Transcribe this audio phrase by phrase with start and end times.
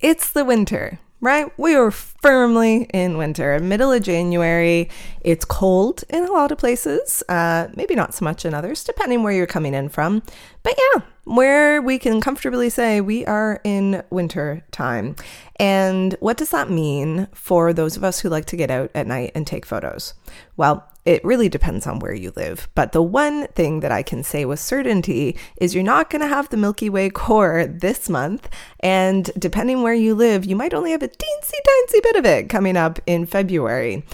[0.00, 1.50] it's the winter right?
[1.58, 4.90] We are firmly in winter, middle of January.
[5.22, 9.22] It's cold in a lot of places, uh, maybe not so much in others, depending
[9.22, 10.22] where you're coming in from.
[10.62, 15.16] But yeah, where we can comfortably say we are in winter time.
[15.56, 19.06] And what does that mean for those of us who like to get out at
[19.06, 20.14] night and take photos?
[20.56, 22.68] Well, it really depends on where you live.
[22.74, 26.28] But the one thing that I can say with certainty is you're not going to
[26.28, 28.48] have the Milky Way core this month.
[28.80, 32.48] And depending where you live, you might only have a teensy tiny bit of it
[32.48, 34.04] coming up in February.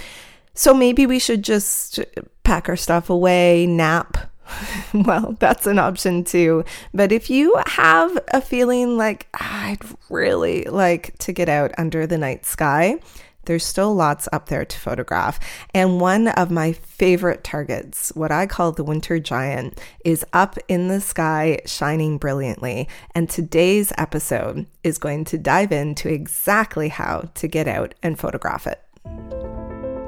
[0.55, 1.99] So maybe we should just
[2.45, 4.31] pack our stuff away, nap.
[4.93, 6.63] well, that's an option too.
[6.93, 9.79] But if you have a feeling like ah, I'd
[10.11, 12.99] really like to get out under the night sky,
[13.45, 15.39] there's still lots up there to photograph.
[15.75, 20.89] And one of my favorite targets, what I call the winter giant, is up in
[20.89, 22.89] the sky shining brilliantly.
[23.15, 28.67] And today's episode is going to dive into exactly how to get out and photograph
[28.67, 28.81] it.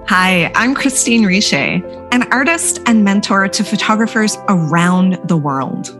[0.06, 5.98] Hi, I'm Christine Riche, an artist and mentor to photographers around the world.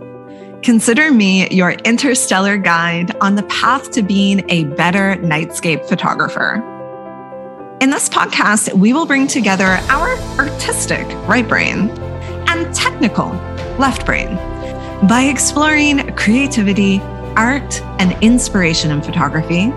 [0.63, 6.63] Consider me your interstellar guide on the path to being a better nightscape photographer.
[7.81, 11.91] In this podcast, we will bring together our artistic right brain
[12.49, 13.31] and technical
[13.79, 14.37] left brain
[15.09, 17.01] by exploring creativity,
[17.37, 19.73] art, and inspiration in photography,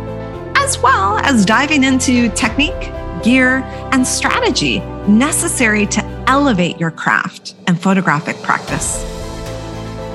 [0.55, 2.91] as well as diving into technique,
[3.23, 9.03] gear, and strategy necessary to elevate your craft and photographic practice.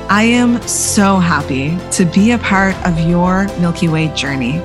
[0.08, 4.58] I am so happy to be a part of your Milky Way journey.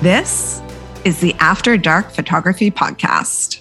[0.00, 0.62] This
[1.06, 3.60] is the After Dark Photography Podcast.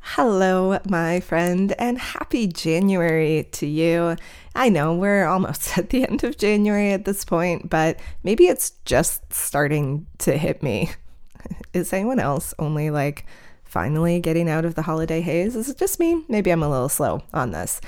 [0.00, 4.16] Hello, my friend, and happy January to you.
[4.54, 8.70] I know we're almost at the end of January at this point, but maybe it's
[8.86, 10.92] just starting to hit me.
[11.74, 13.26] Is anyone else only like
[13.62, 15.54] finally getting out of the holiday haze?
[15.54, 16.24] Is it just me?
[16.30, 17.82] Maybe I'm a little slow on this.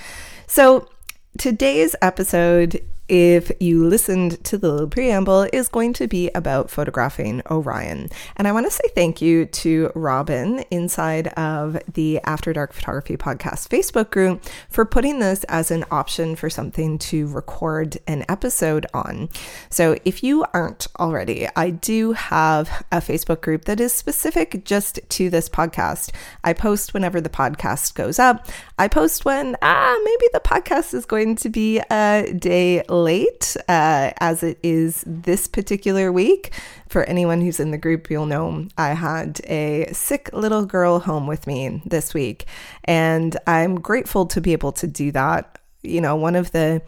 [0.47, 0.91] So,
[1.39, 7.43] today's episode if you listened to the little preamble, is going to be about photographing
[7.50, 8.09] Orion.
[8.37, 13.16] And I want to say thank you to Robin inside of the After Dark Photography
[13.16, 18.87] Podcast Facebook group for putting this as an option for something to record an episode
[18.93, 19.28] on.
[19.71, 24.99] So if you aren't already, I do have a Facebook group that is specific just
[25.11, 26.12] to this podcast.
[26.43, 28.49] I post whenever the podcast goes up.
[28.78, 34.12] I post when, ah, maybe the podcast is going to be a day late, uh,
[34.19, 36.53] as it is this particular week.
[36.89, 41.27] For anyone who's in the group, you'll know I had a sick little girl home
[41.27, 42.47] with me this week,
[42.84, 45.59] and I'm grateful to be able to do that.
[45.83, 46.83] You know, one of the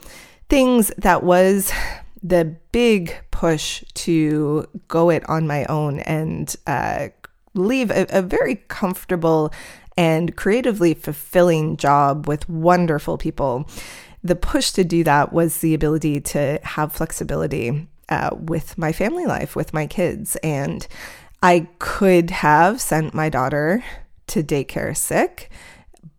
[0.49, 1.73] things that was
[2.23, 7.09] the big push to go it on my own and uh,
[7.55, 9.53] leave a, a very comfortable
[9.97, 13.69] and creatively fulfilling job with wonderful people
[14.23, 19.27] the push to do that was the ability to have flexibility uh, with my family
[19.27, 20.37] life, with my kids.
[20.37, 20.87] And
[21.43, 23.85] I could have sent my daughter
[24.29, 25.51] to daycare sick,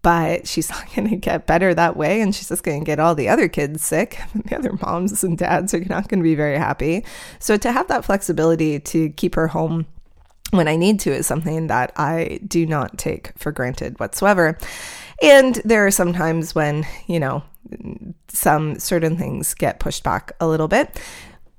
[0.02, 2.22] but she's not going to get better that way.
[2.22, 4.20] And she's just going to get all the other kids sick.
[4.46, 7.06] The other moms and dads are not going to be very happy.
[7.40, 9.86] So to have that flexibility to keep her home
[10.52, 14.58] when I need to is something that I do not take for granted whatsoever.
[15.22, 17.44] And there are some times when, you know,
[18.30, 21.00] some certain things get pushed back a little bit.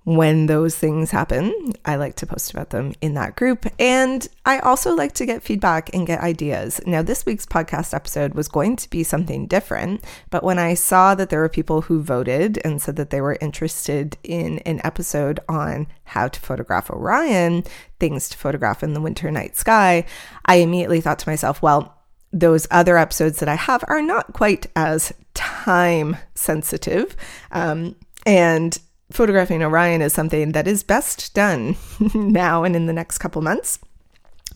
[0.05, 3.67] When those things happen, I like to post about them in that group.
[3.79, 6.81] And I also like to get feedback and get ideas.
[6.87, 11.15] Now, this week's podcast episode was going to be something different, but when I saw
[11.15, 15.39] that there were people who voted and said that they were interested in an episode
[15.51, 17.63] on how to photograph Orion,
[18.01, 20.07] things to photograph in the winter night sky,
[20.47, 22.00] I immediately thought to myself, well,
[22.33, 27.17] those other episodes that I have are not quite as time sensitive.
[27.51, 27.97] Um,
[28.27, 28.79] and
[29.11, 31.77] photographing Orion is something that is best done
[32.15, 33.79] now and in the next couple months.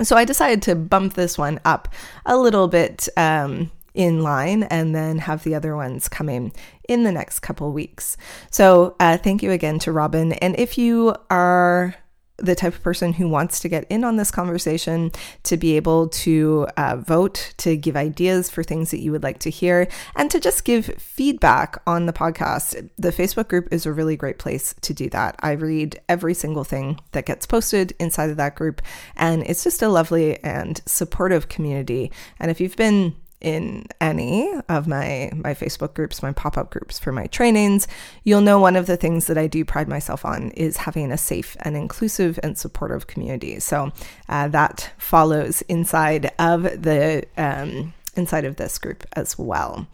[0.03, 1.89] So I decided to bump this one up
[2.27, 6.53] a little bit um, in line and then have the other ones coming
[6.89, 8.17] in the next couple weeks.
[8.51, 10.33] So uh, thank you again to Robin.
[10.35, 11.95] And if you are
[12.37, 15.13] the type of person who wants to get in on this conversation,
[15.45, 19.39] to be able to uh, vote, to give ideas for things that you would like
[19.41, 19.87] to hear,
[20.17, 22.91] and to just give feedback on the podcast.
[22.97, 25.37] The Facebook group is a really great place to do that.
[25.41, 28.83] I read every single thing that gets posted inside of that group,
[29.17, 32.11] and it's just a lovely and supportive community.
[32.41, 33.15] And if you've been
[33.45, 37.87] in any of my my Facebook groups, my pop-up groups for my trainings,
[38.25, 41.19] you'll know one of the things that I do pride myself on is having a
[41.19, 43.61] safe and inclusive and supportive community.
[43.61, 43.93] So
[44.31, 49.87] uh, that follows inside of the um, inside of this group as well.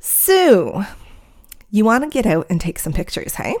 [0.00, 0.84] So
[1.70, 3.54] you want to get out and take some pictures, hey?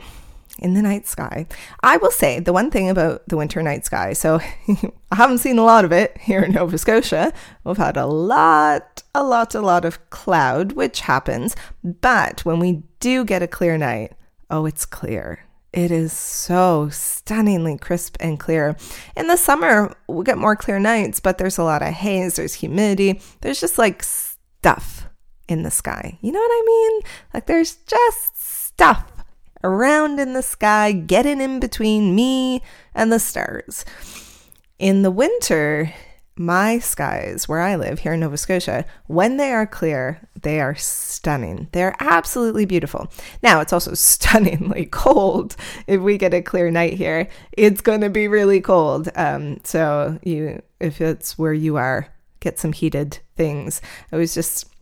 [0.58, 1.46] In the night sky.
[1.82, 4.40] I will say the one thing about the winter night sky, so
[5.10, 7.32] I haven't seen a lot of it here in Nova Scotia.
[7.64, 11.56] We've had a lot, a lot, a lot of cloud, which happens.
[11.82, 14.12] But when we do get a clear night,
[14.50, 15.40] oh, it's clear.
[15.72, 18.76] It is so stunningly crisp and clear.
[19.16, 22.54] In the summer, we get more clear nights, but there's a lot of haze, there's
[22.54, 25.08] humidity, there's just like stuff
[25.48, 26.16] in the sky.
[26.22, 27.00] You know what I mean?
[27.34, 29.13] Like there's just stuff
[29.64, 32.62] around in the sky, getting in between me
[32.94, 33.84] and the stars.
[34.78, 35.92] In the winter,
[36.36, 40.74] my skies where I live here in Nova Scotia, when they are clear, they are
[40.74, 41.68] stunning.
[41.72, 43.10] They're absolutely beautiful.
[43.42, 45.56] Now, it's also stunningly cold.
[45.86, 49.08] If we get a clear night here, it's going to be really cold.
[49.14, 52.08] Um, so you, if it's where you are,
[52.40, 53.80] get some heated things.
[54.12, 54.73] I was just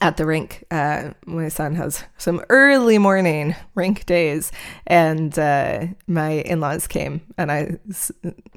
[0.00, 0.64] at the rink.
[0.70, 4.52] Uh, my son has some early morning rink days,
[4.86, 7.78] and uh, my in laws came, and I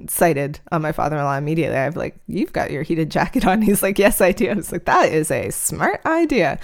[0.08, 1.78] sighted on my father in law immediately.
[1.78, 3.62] I was like, You've got your heated jacket on.
[3.70, 4.50] He's like, Yes, I do.
[4.50, 6.60] I was like, That is a smart idea.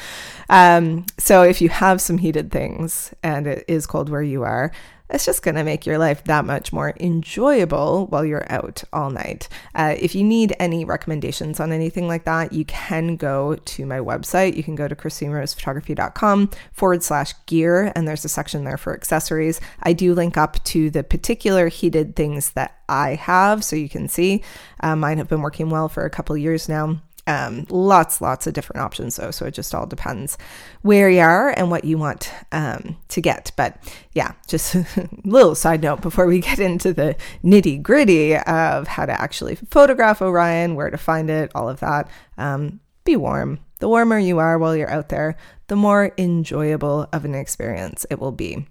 [0.50, 4.72] Um, so if you have some heated things and it is cold where you are,
[5.10, 9.10] it's just going to make your life that much more enjoyable while you're out all
[9.10, 9.48] night.
[9.76, 14.00] Uh, if you need any recommendations on anything like that, you can go to my
[14.00, 14.56] website.
[14.56, 19.62] You can go to christinerosephotography.com forward slash gear, and there's a section there for accessories.
[19.84, 24.08] I do link up to the particular heated things that I have so you can
[24.08, 24.44] see.
[24.80, 27.02] Uh, mine have been working well for a couple years now.
[27.28, 29.32] Um, lots, lots of different options though.
[29.32, 30.38] So it just all depends
[30.84, 33.52] where you are and what you want um, to get.
[33.56, 33.78] But
[34.14, 34.86] yeah, just a
[35.24, 40.22] little side note before we get into the nitty gritty of how to actually photograph
[40.22, 42.10] Orion, where to find it, all of that.
[42.38, 43.60] Um, be warm.
[43.80, 45.36] The warmer you are while you're out there,
[45.68, 48.68] the more enjoyable of an experience it will be.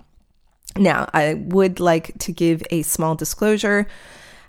[0.76, 3.86] Now, I would like to give a small disclosure.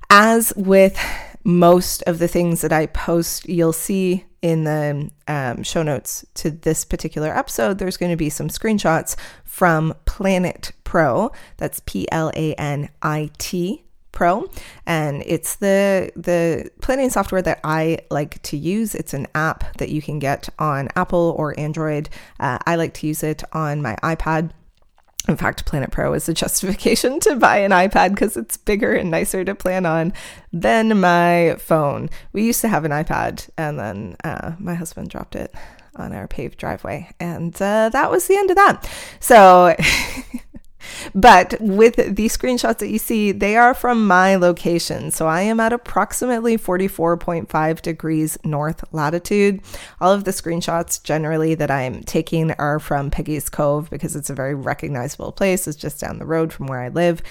[0.10, 1.00] As with
[1.46, 6.52] most of the things that I post, you'll see in the um, show notes to
[6.52, 11.32] this particular episode, there's going to be some screenshots from Planit Pro.
[11.58, 14.50] That's P L A N I T Pro,
[14.86, 18.96] and it's the the planning software that I like to use.
[18.96, 22.10] It's an app that you can get on Apple or Android.
[22.40, 24.52] Uh, I like to use it on my iPad.
[25.28, 29.10] In fact, Planit Pro is a justification to buy an iPad because it's bigger and
[29.10, 30.14] nicer to plan on
[30.54, 32.10] than my phone.
[32.32, 35.54] We used to have an iPad, and then uh, my husband dropped it
[35.96, 38.90] on our paved driveway, and uh, that was the end of that.
[39.20, 39.76] So
[41.14, 45.12] But with the screenshots that you see, they are from my location.
[45.12, 49.62] So I am at approximately 44.5 degrees north latitude.
[50.02, 54.36] All of the screenshots generally that I'm taking are from Peggy's Cove because it's a
[54.36, 55.68] very recognizable place.
[55.68, 57.22] It's just down the road from where I live.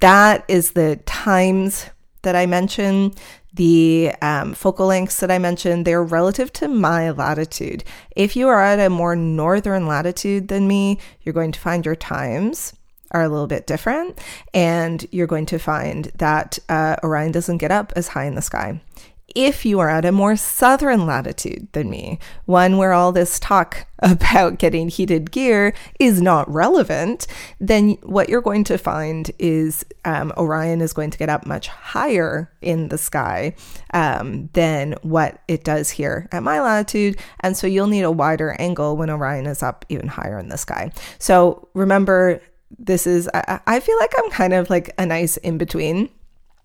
[0.00, 1.86] That is the times
[2.22, 3.18] that I mentioned
[3.54, 7.84] the um, focal lengths that I mentioned, they're relative to my latitude.
[8.16, 11.96] If you are at a more northern latitude than me, you're going to find your
[11.96, 12.72] times
[13.10, 14.18] are a little bit different,
[14.54, 18.40] and you're going to find that uh, Orion doesn't get up as high in the
[18.40, 18.80] sky
[19.34, 23.86] if you are at a more southern latitude than me, one where all this talk
[23.98, 27.26] about getting heated gear is not relevant,
[27.60, 31.68] then what you're going to find is um, Orion is going to get up much
[31.68, 33.54] higher in the sky
[33.94, 37.18] um, than what it does here at my latitude.
[37.40, 40.58] And so you'll need a wider angle when Orion is up even higher in the
[40.58, 40.92] sky.
[41.18, 42.40] So remember,
[42.78, 46.08] this is, I, I feel like I'm kind of like a nice in between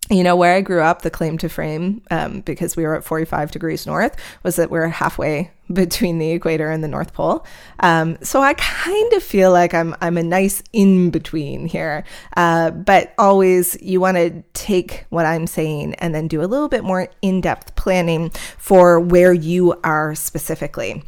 [0.10, 3.04] you know, where I grew up, the claim to fame, um, because we were at
[3.04, 7.46] 45 degrees north, was that we're halfway between the equator and the North Pole.
[7.82, 12.06] Um, so I kind of feel like I'm I'm a nice in between here.
[12.38, 16.70] Uh, but always, you want to take what I'm saying and then do a little
[16.70, 21.04] bit more in depth planning for where you are specifically.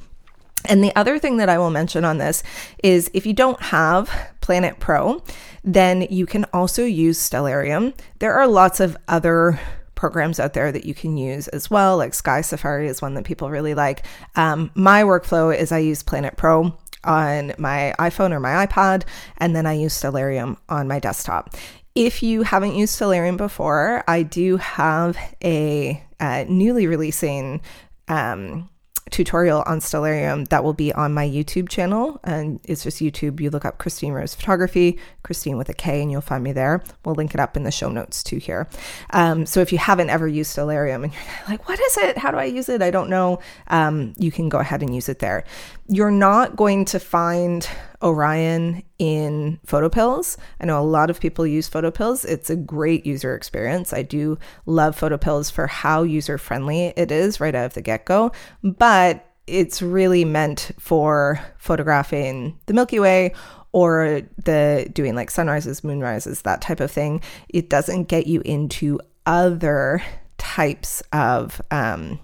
[0.66, 2.44] And the other thing that I will mention on this
[2.84, 4.10] is if you don't have
[4.42, 5.24] Planit Pro,
[5.64, 7.94] then you can also use Stellarium.
[8.20, 9.60] There are lots of other
[9.96, 13.26] programs out there that you can use as well, like Sky Safari is one that
[13.26, 14.06] people really like.
[14.36, 19.04] Um, my workflow is I use Planit Pro on my iPhone or my iPad,
[19.38, 21.54] and then I use Stellarium on my desktop.
[21.96, 27.62] If you haven't used Stellarium before, I do have a uh, newly releasing
[28.08, 28.70] um,
[29.10, 32.20] tutorial on stellarium that will be on my YouTube channel.
[32.24, 33.40] And it's just YouTube.
[33.40, 36.84] You look up Christine Rose Photography, Christine with a K, and you'll find me there.
[37.06, 38.68] We'll link it up in the show notes too here.
[39.12, 42.18] Um, so if you haven't ever used stellarium and you're like, what is it?
[42.18, 42.82] How do I use it?
[42.82, 43.40] I don't know.
[43.68, 45.44] Um, you can go ahead and use it there.
[45.88, 47.68] You're not going to find
[48.02, 50.38] Orion in PhotoPills.
[50.60, 52.26] I know a lot of people use PhotoPills.
[52.26, 53.94] It's a great user experience.
[53.94, 58.06] I do love PhotoPills for how user friendly it is right out of the get
[58.06, 58.32] go,
[58.64, 63.34] but it's really meant for photographing the Milky Way
[63.72, 67.22] or the doing like sunrises, moonrises, that type of thing.
[67.50, 70.02] It doesn't get you into other
[70.38, 72.20] types of um,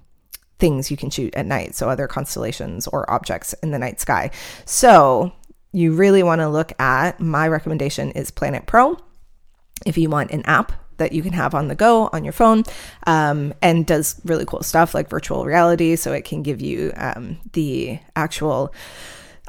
[0.58, 4.32] things you can shoot at night, so other constellations or objects in the night sky.
[4.66, 5.34] So
[5.76, 8.98] you really want to look at my recommendation is Planit Pro.
[9.86, 12.64] If you want an app that you can have on the go on your phone
[13.06, 15.98] um, and does really cool stuff like virtual reality.
[15.98, 18.74] So it can give you um, the actual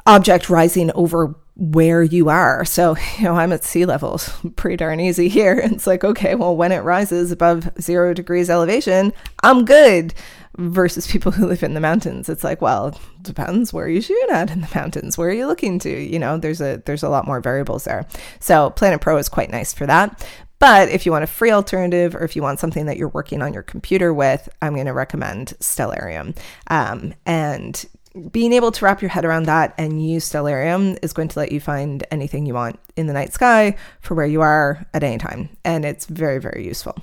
[0.05, 2.63] object rising over where you are.
[2.65, 4.19] So, you know, I'm at sea level,
[4.55, 5.61] pretty darn easy here.
[5.77, 10.13] It's like, okay, well, when it rises above zero degrees elevation, I'm good
[10.57, 12.29] versus people who live in the mountains.
[12.29, 15.17] It's like well depends where you shoot at in the mountains.
[15.17, 15.89] Where are you looking to?
[15.89, 18.07] You know there's a there's a lot more variables there.
[18.39, 20.25] So planit pro is quite nice for that.
[20.59, 23.43] But if you want a free alternative or if you want something that you're working
[23.43, 26.35] on your computer with i'm going to recommend stellarium.
[26.71, 27.85] Um, and
[28.31, 31.51] being able to wrap your head around that and use stellarium is going to let
[31.51, 35.17] you find anything you want in the night sky for where you are at any
[35.17, 36.95] time and it's very very useful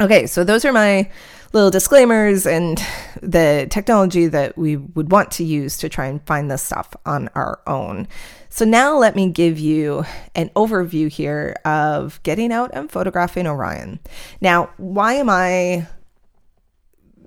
[0.00, 1.10] okay so those are my
[1.52, 2.78] little disclaimers and
[3.22, 7.28] the technology that we would want to use to try and find this stuff on
[7.34, 8.06] our own.
[8.48, 14.00] So, now let me give you an overview here of getting out and photographing Orion.
[14.40, 15.86] Now, why am I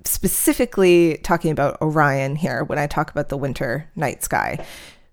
[0.04, 4.64] specifically talking about Orion here when I talk about the winter night sky?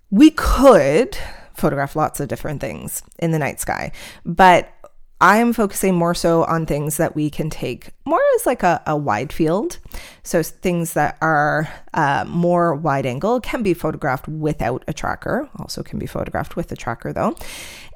[0.09, 1.17] We could
[1.53, 3.91] photograph lots of different things in the night sky,
[4.25, 4.73] but
[5.21, 8.81] I am focusing more so on things that we can take more as like a,
[8.87, 9.77] a wide field.
[10.23, 15.83] So things that are uh, more wide angle can be photographed without a tracker, also
[15.83, 17.35] can be photographed with a tracker though,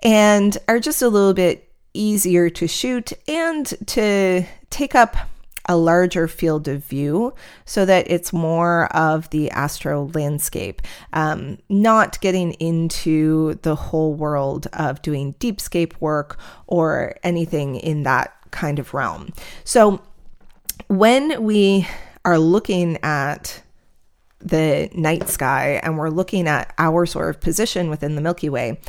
[0.04, 5.18] and are just a little bit easier to shoot and to take up
[5.68, 7.34] a larger field of view
[7.66, 10.82] so that it's more of the astro landscape,
[11.14, 18.34] um, not getting into the whole world of doing deepscape work or anything in that
[18.52, 19.32] kind of realm.
[19.64, 20.02] So
[20.88, 21.88] when we
[22.24, 23.62] are looking at
[24.40, 28.80] the night sky and we're looking at our sort of position within the Milky Way,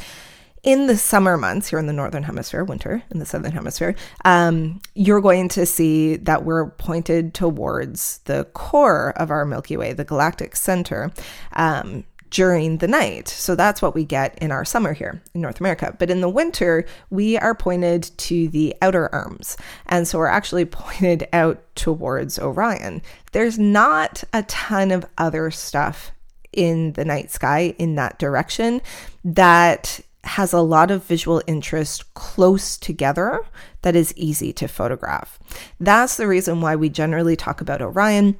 [0.67, 3.95] in the summer months here in the northern hemisphere, winter in the southern hemisphere,
[4.25, 9.95] um, you're going to see that we're pointed towards the core of our Milky Way,
[9.95, 11.11] the galactic center.
[11.53, 13.29] Um, during the night.
[13.29, 15.95] So that's what we get in our summer here in North America.
[15.97, 19.57] But in the winter, we are pointed to the outer arms.
[19.87, 23.01] And so we're actually pointed out towards Orion.
[23.31, 26.11] There's not a ton of other stuff
[26.53, 28.83] in the night sky in that direction
[29.25, 33.41] that has a lot of visual interest close together
[33.83, 35.39] that is easy to photograph.
[35.81, 38.37] That's the reason why we generally talk about Orion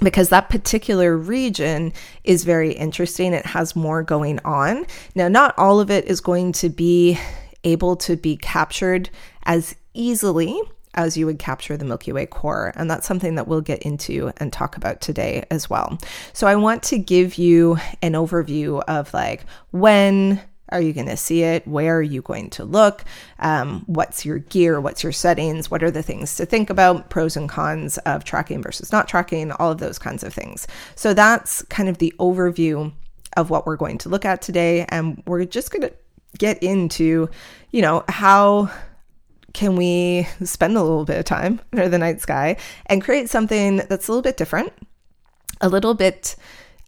[0.00, 1.92] because that particular region
[2.24, 3.32] is very interesting.
[3.32, 4.86] It has more going on.
[5.14, 7.18] Now, not all of it is going to be
[7.64, 9.10] able to be captured
[9.44, 10.60] as easily
[10.94, 12.72] as you would capture the Milky Way core.
[12.76, 15.98] And that's something that we'll get into and talk about today as well.
[16.32, 21.16] So, I want to give you an overview of like when are you going to
[21.16, 21.66] see it?
[21.66, 23.04] Where are you going to look?
[23.38, 24.80] Um, what's your gear?
[24.80, 25.70] What's your settings?
[25.70, 27.10] What are the things to think about?
[27.10, 30.66] Pros and cons of tracking versus not tracking, all of those kinds of things.
[30.94, 32.92] So that's kind of the overview
[33.36, 34.84] of what we're going to look at today.
[34.88, 35.92] And we're just going to
[36.38, 37.28] get into,
[37.70, 38.70] you know, how
[39.54, 42.56] can we spend a little bit of time under the night sky
[42.86, 44.72] and create something that's a little bit different,
[45.60, 46.36] a little bit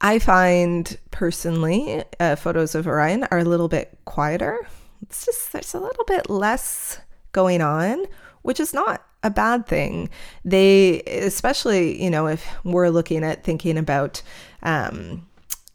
[0.00, 4.66] I find personally uh, photos of Orion are a little bit quieter.
[5.02, 7.00] It's just there's a little bit less
[7.32, 8.06] going on,
[8.42, 10.08] which is not a bad thing.
[10.44, 14.22] They, especially, you know, if we're looking at thinking about
[14.62, 15.26] um,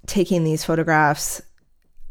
[0.07, 1.41] taking these photographs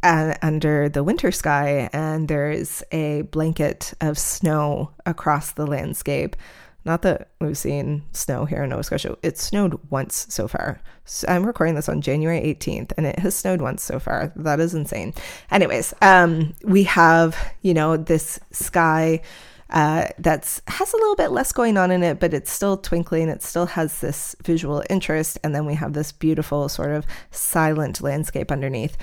[0.05, 6.37] uh, under the winter sky and there's a blanket of snow across the landscape.
[6.85, 9.17] Not that we've seen snow here in Nova Scotia.
[9.23, 10.81] It snowed once so far.
[11.07, 14.33] So I'm recording this on January 18th and it has snowed once so far.
[14.37, 15.15] That is insane.
[15.51, 19.23] Anyways, um, we have, you know, this sky
[19.71, 23.29] uh, that's has a little bit less going on in it, but it's still twinkling.
[23.29, 28.01] It still has this visual interest, and then we have this beautiful sort of silent
[28.03, 28.97] landscape underneath.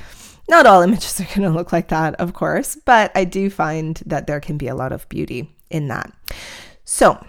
[0.48, 4.02] Not all images are going to look like that, of course, but I do find
[4.06, 6.12] that there can be a lot of beauty in that.
[6.86, 7.26] So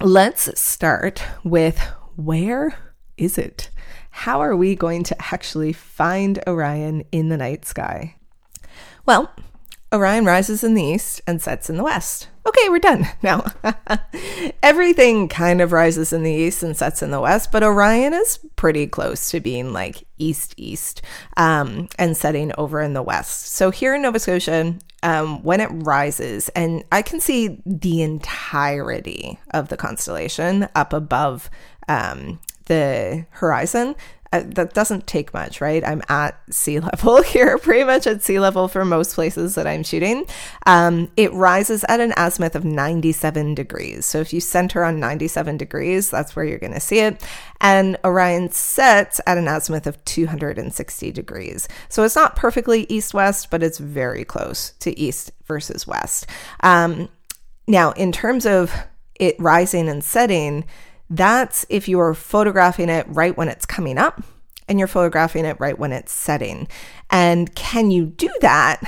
[0.00, 1.78] let's start with
[2.16, 2.74] where
[3.16, 3.70] is it?
[4.10, 8.16] How are we going to actually find Orion in the night sky?
[9.04, 9.34] Well,
[9.92, 12.28] Orion rises in the east and sets in the west.
[12.46, 13.44] Okay, we're done now.
[14.62, 18.38] Everything kind of rises in the east and sets in the west, but Orion is
[18.56, 21.02] pretty close to being like east east
[21.36, 23.48] um, and setting over in the west.
[23.48, 29.38] So here in Nova Scotia, um, when it rises, and I can see the entirety
[29.52, 31.48] of the constellation up above
[31.88, 33.94] um, the horizon
[34.40, 35.86] that doesn't take much, right?
[35.86, 39.82] I'm at sea level here, pretty much at sea level for most places that I'm
[39.82, 40.26] shooting.
[40.66, 44.06] Um, it rises at an azimuth of 97 degrees.
[44.06, 47.22] So if you center on 97 degrees, that's where you're going to see it.
[47.60, 51.68] And Orion sets at an azimuth of 260 degrees.
[51.88, 56.26] So it's not perfectly east west, but it's very close to east versus west.
[56.60, 57.08] Um,
[57.66, 58.72] now, in terms of
[59.18, 60.64] it rising and setting,
[61.10, 64.22] that's if you are photographing it right when it's coming up
[64.68, 66.68] and you're photographing it right when it's setting.
[67.10, 68.80] And can you do that?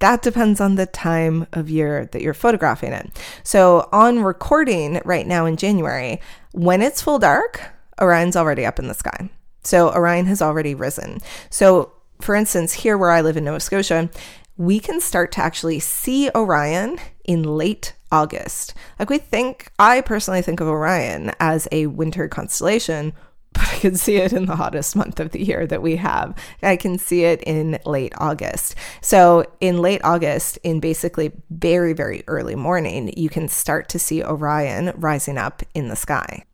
[0.00, 3.10] That depends on the time of year that you're photographing it.
[3.44, 6.20] So, on recording right now in January,
[6.52, 7.62] when it's full dark,
[8.00, 9.30] Orion's already up in the sky.
[9.62, 11.20] So, Orion has already risen.
[11.50, 14.10] So, for instance, here where I live in Nova Scotia,
[14.56, 18.74] we can start to actually see Orion in late August.
[18.98, 23.12] Like we think, I personally think of Orion as a winter constellation,
[23.52, 26.36] but I can see it in the hottest month of the year that we have.
[26.62, 28.76] I can see it in late August.
[29.00, 34.22] So, in late August, in basically very, very early morning, you can start to see
[34.22, 36.44] Orion rising up in the sky.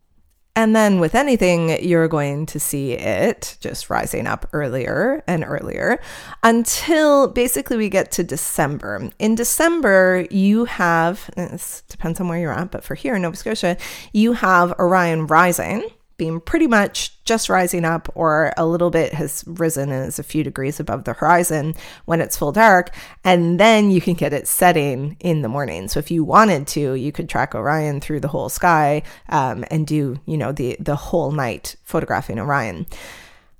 [0.57, 5.99] And then with anything, you're going to see it just rising up earlier and earlier
[6.41, 9.11] until basically we get to December.
[9.19, 13.37] In December, you have, this depends on where you're at, but for here in Nova
[13.37, 13.77] Scotia,
[14.13, 15.87] you have Orion rising
[16.17, 20.23] being pretty much just rising up or a little bit has risen and is a
[20.23, 21.75] few degrees above the horizon
[22.05, 22.93] when it's full dark.
[23.23, 25.87] And then you can get it setting in the morning.
[25.87, 29.85] So if you wanted to, you could track Orion through the whole sky um, and
[29.85, 32.87] do, you know, the, the whole night photographing Orion.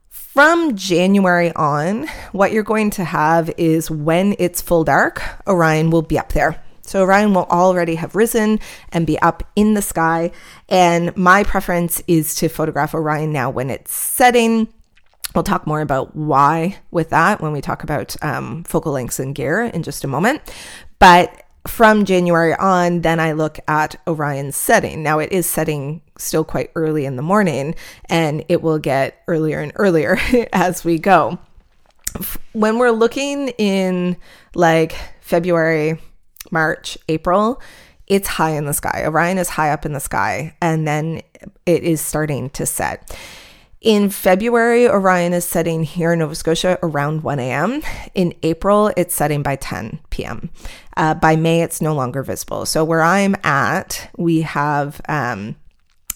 [0.09, 6.03] From January on, what you're going to have is when it's full dark, Orion will
[6.03, 6.63] be up there.
[6.87, 10.31] So Orion will already have risen and be up in the sky.
[10.69, 14.67] And my preference is to photograph Orion now when it's setting.
[15.35, 19.35] We'll talk more about why with that when we talk about um, focal lengths and
[19.35, 20.41] gear in just a moment.
[20.99, 25.03] But from January on, then I look at Orion's setting.
[25.03, 29.59] Now it is setting still quite early in the morning, and it will get earlier
[29.59, 30.17] and earlier
[30.53, 31.37] as we go.
[32.53, 34.17] When we're looking in
[34.55, 35.99] like February,
[36.51, 37.61] March, April,
[38.07, 39.03] it's high in the sky.
[39.05, 41.21] Orion is high up in the sky, and then
[41.65, 43.15] it is starting to set.
[43.81, 47.81] In February, Orion is setting here in Nova Scotia around 1 a.m.
[48.15, 50.49] In April, it's setting by 10 p.m.
[50.95, 52.65] Uh, by May, it's no longer visible.
[52.65, 55.57] So, where I'm at, we have um,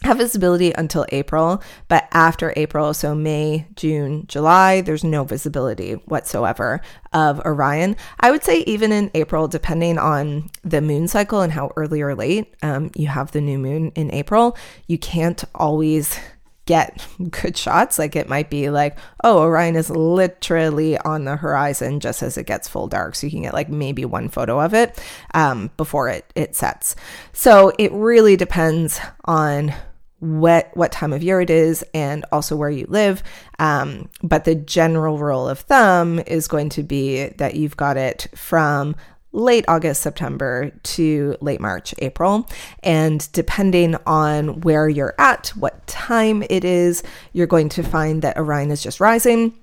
[0.04, 6.82] have visibility until April, but after April, so May, June, July, there's no visibility whatsoever
[7.14, 7.96] of Orion.
[8.20, 12.16] I would say even in April, depending on the moon cycle and how early or
[12.16, 16.18] late um, you have the new moon in April, you can't always
[16.66, 18.00] get good shots.
[18.00, 22.48] Like it might be like, oh, Orion is literally on the horizon just as it
[22.48, 23.16] gets full dark.
[23.16, 25.00] So you can get like maybe one photo of it
[25.34, 26.96] um, before it, it sets.
[27.34, 29.74] So it really depends on
[30.22, 33.22] what what time of year it is and also where you live
[33.60, 38.28] um, but the general rule of thumb is going to be that you've got it
[38.36, 38.96] from
[39.34, 42.50] late August, September to late March, April.
[42.84, 47.04] And depending on where you're at, what time it is,
[47.34, 49.58] you're going to find that Orion is just rising,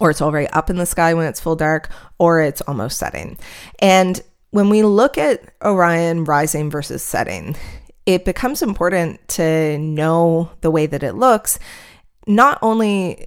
[0.00, 3.38] or it's already up in the sky when it's full dark, or it's almost setting.
[3.78, 7.56] And when we look at Orion rising versus setting,
[8.06, 11.58] it becomes important to know the way that it looks,
[12.26, 13.26] not only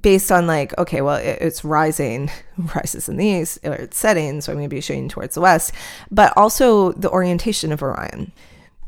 [0.00, 2.30] based on like, okay, well, it's rising,
[2.74, 5.40] rises in the east, or it's setting, so I'm going to be shooting towards the
[5.40, 5.72] west,
[6.10, 8.32] but also the orientation of Orion.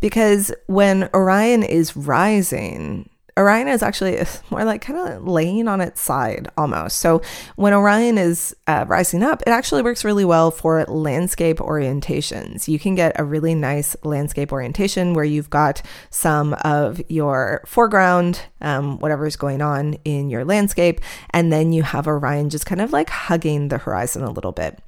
[0.00, 4.18] Because when Orion is rising, Orion is actually
[4.51, 6.99] more like kind of laying on its side almost.
[6.99, 7.20] So
[7.57, 12.66] when Orion is uh, rising up, it actually works really well for landscape orientations.
[12.66, 18.40] You can get a really nice landscape orientation where you've got some of your foreground,
[18.62, 22.92] um, whatever's going on in your landscape, and then you have Orion just kind of
[22.92, 24.79] like hugging the horizon a little bit.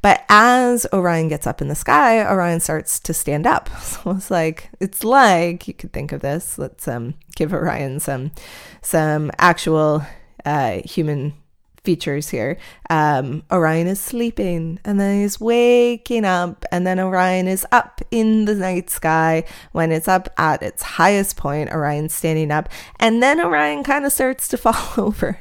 [0.00, 3.68] But as Orion gets up in the sky, Orion starts to stand up.
[3.88, 6.58] So it's like it's like you could think of this.
[6.58, 8.32] Let's um, give Orion some
[8.82, 10.04] some actual
[10.44, 11.32] uh, human
[11.84, 12.58] features here.
[12.90, 18.44] Um, Orion is sleeping and then he's waking up, and then Orion is up in
[18.44, 19.44] the night sky.
[19.72, 24.12] When it's up at its highest point, Orion's standing up, and then Orion kind of
[24.12, 25.38] starts to fall over.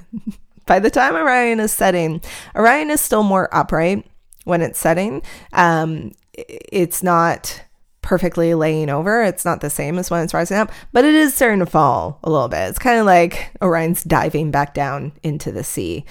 [0.65, 2.21] By the time Orion is setting,
[2.55, 4.05] Orion is still more upright
[4.43, 5.23] when it's setting.
[5.53, 7.63] Um, it's not
[8.07, 9.21] perfectly laying over.
[9.21, 12.19] It's not the same as when it's rising up, but it is starting to fall
[12.23, 12.69] a little bit.
[12.69, 16.05] It's kind of like Orion's diving back down into the sea.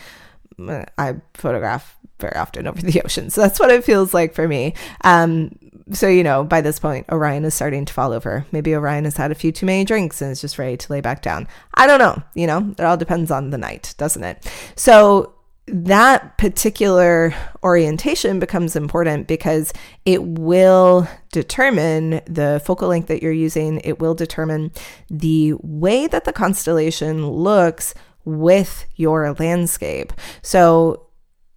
[0.58, 4.74] I photograph very often over the ocean, so that's what it feels like for me.
[5.04, 5.58] Um,
[5.90, 8.44] so you know, by this point, Orion is starting to fall over.
[8.52, 11.00] Maybe Orion has had a few too many drinks and is just ready to lay
[11.00, 11.48] back down.
[11.72, 12.22] I don't know.
[12.34, 14.46] You know, it all depends on the night, doesn't it?
[14.76, 15.35] So
[15.68, 19.72] that particular orientation becomes important because
[20.04, 23.80] it will determine the focal length that you're using.
[23.82, 24.70] It will determine
[25.10, 30.12] the way that the constellation looks with your landscape.
[30.42, 31.02] So,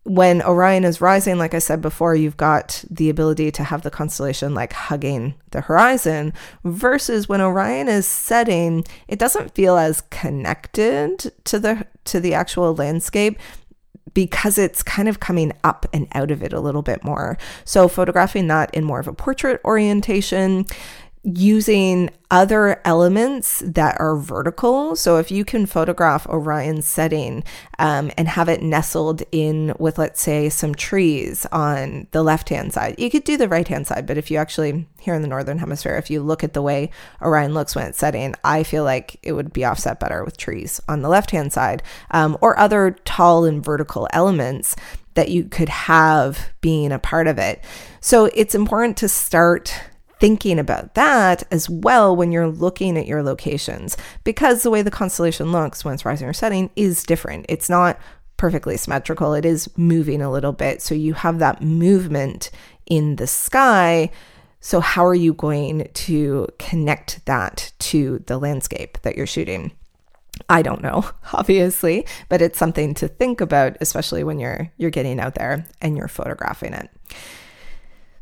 [0.03, 3.91] when Orion is rising, like I said before, you've got the ability to have the
[3.91, 11.31] constellation like hugging the horizon, versus when Orion is setting, it doesn't feel as connected
[11.43, 13.37] to the to the actual landscape
[14.13, 17.37] because it's kind of coming up and out of it a little bit more.
[17.65, 20.65] So, photographing that in more of a portrait orientation,
[21.23, 24.95] using other elements that are vertical.
[24.95, 27.43] So if you can photograph Orion's setting
[27.77, 32.71] um, and have it nestled in with, let's say, some trees on the left hand
[32.71, 34.05] side, you could do the right hand side.
[34.05, 36.89] But if you actually, here in the Northern Hemisphere, if you look at the way
[37.21, 40.79] Orion looks when it's setting, I feel like it would be offset better with trees
[40.88, 44.75] on the left hand side um, or other tall and vertical elements
[45.15, 47.62] that you could have being a part of it.
[47.99, 49.73] So it's important to start
[50.19, 54.91] thinking about that as well when you're looking at your locations because the way the
[54.91, 57.45] constellation looks when it's rising or setting is different.
[57.49, 57.99] It's not
[58.38, 60.82] perfectly symmetrical, it is moving a little bit.
[60.82, 62.51] So you have that movement
[62.86, 64.12] in the sky.
[64.62, 69.71] So, how are you going to connect that to the landscape that you're shooting?
[70.49, 75.19] I don't know, obviously, but it's something to think about, especially when you're you're getting
[75.19, 76.89] out there and you're photographing it.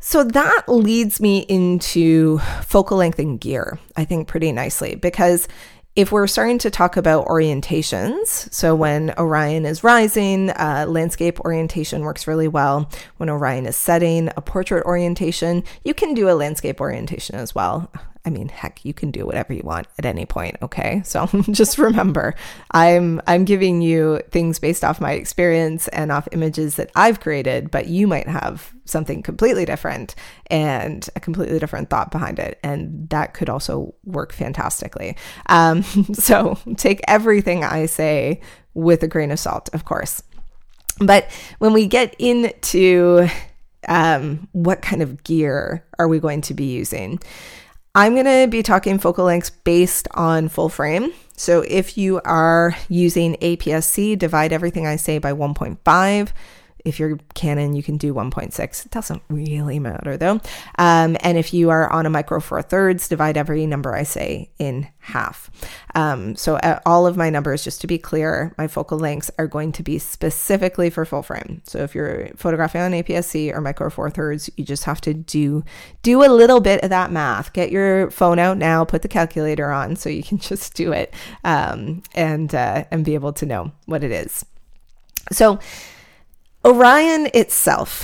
[0.08, 5.50] So that leads me into focal length and gear, I think, pretty nicely because
[5.98, 12.04] if we're starting to talk about orientations, so when Orion is rising, uh, landscape orientation
[12.04, 12.90] works really well.
[13.18, 17.92] When Orion is setting, a portrait orientation, you can do a landscape orientation as well.
[18.28, 21.02] I mean, heck, you can do whatever you want at any point, okay?
[21.08, 22.36] So just remember,
[22.72, 27.72] I'm I'm giving you things based off my experience and off images that I've created,
[27.72, 30.16] but you might have something completely different
[30.48, 35.16] and a completely different thought behind it, and that could also work fantastically.
[35.46, 38.42] Um, so take everything I say
[38.74, 40.22] with a grain of salt, of course.
[41.00, 43.30] But when we get into
[43.88, 47.20] um, what kind of gear are we going to be using?
[47.98, 51.12] I'm going to be talking focal lengths based on full frame.
[51.36, 56.30] So if you are using APS-C, divide everything I say by 1.5.
[56.88, 58.86] If you're Canon, you can do 1.6.
[58.86, 60.40] It doesn't really matter though.
[60.78, 64.50] Um, and if you are on a micro four thirds, divide every number I say
[64.58, 65.50] in half.
[65.96, 69.48] Um, so uh, all of my numbers, just to be clear, my focal lengths are
[69.48, 71.62] going to be specifically for full frame.
[71.66, 75.64] So if you're photographing on APS-C or micro four thirds, you just have to do
[76.04, 77.54] do a little bit of that math.
[77.54, 81.14] Get your phone out now, put the calculator on, so you can just do it
[81.44, 84.46] um, and uh, and be able to know what it is.
[85.32, 85.60] So
[86.66, 88.04] Orion itself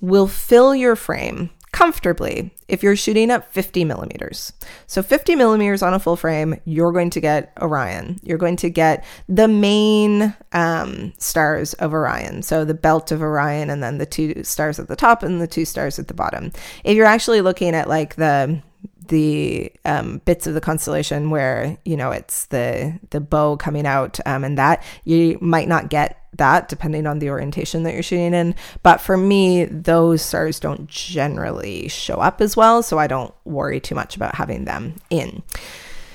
[0.00, 4.52] will fill your frame comfortably if you're shooting at 50 millimeters.
[4.86, 8.18] So 50 millimeters on a full frame, you're going to get Orion.
[8.22, 12.42] You're going to get the main um, stars of Orion.
[12.42, 15.46] So the belt of Orion and then the two stars at the top and the
[15.46, 16.52] two stars at the bottom.
[16.84, 18.62] If you're actually looking at like the
[19.10, 24.18] the um, bits of the constellation where you know it's the the bow coming out
[24.24, 28.32] um, and that you might not get that depending on the orientation that you're shooting
[28.32, 33.34] in but for me those stars don't generally show up as well so i don't
[33.44, 35.42] worry too much about having them in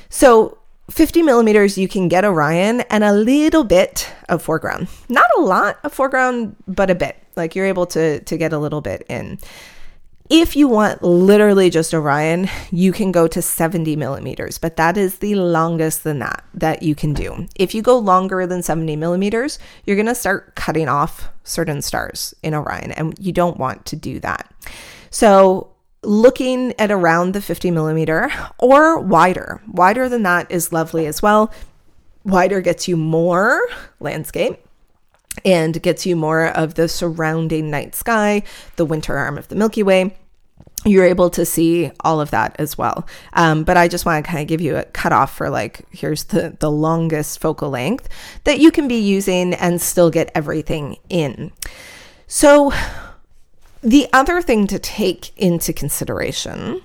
[0.10, 0.58] so
[0.92, 4.88] 50 millimeters, you can get Orion and a little bit of foreground.
[5.10, 7.18] Not a lot of foreground, but a bit.
[7.36, 9.40] Like you're able to to get a little bit in.
[10.30, 15.20] If you want literally just Orion, you can go to 70 millimeters, but that is
[15.20, 17.48] the longest than that that you can do.
[17.56, 22.34] If you go longer than 70 millimeters, you're going to start cutting off certain stars
[22.42, 24.52] in Orion, and you don't want to do that.
[25.12, 31.22] So, looking at around the 50 millimeter or wider, wider than that is lovely as
[31.22, 31.54] well.
[32.24, 33.62] Wider gets you more
[34.00, 34.65] landscape
[35.44, 38.44] and gets you more of the surrounding night sky,
[38.76, 40.16] the winter arm of the Milky Way.
[40.86, 43.08] You're able to see all of that as well.
[43.34, 46.26] Um, but I just want to kind of give you a cutoff for like, here's
[46.26, 48.08] the, the longest focal length
[48.44, 51.52] that you can be using and still get everything in.
[52.28, 52.72] So,
[53.82, 56.82] the other thing to take into consideration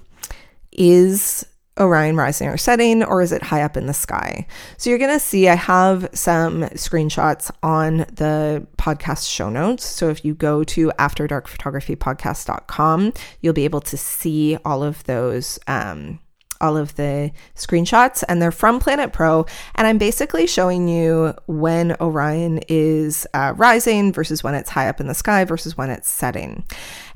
[0.72, 1.46] is
[1.80, 4.46] Orion rising or setting, or is it high up in the sky?
[4.76, 9.86] So you're going to see I have some screenshots on the podcast show notes.
[9.86, 15.60] So if you go to afterdarkphotographypodcast.com, you'll be able to see all of those.
[15.66, 16.18] Um,
[16.60, 19.46] all of the screenshots and they're from Planit Pro.
[19.74, 25.00] And I'm basically showing you when Orion is uh, rising versus when it's high up
[25.00, 26.64] in the sky versus when it's setting.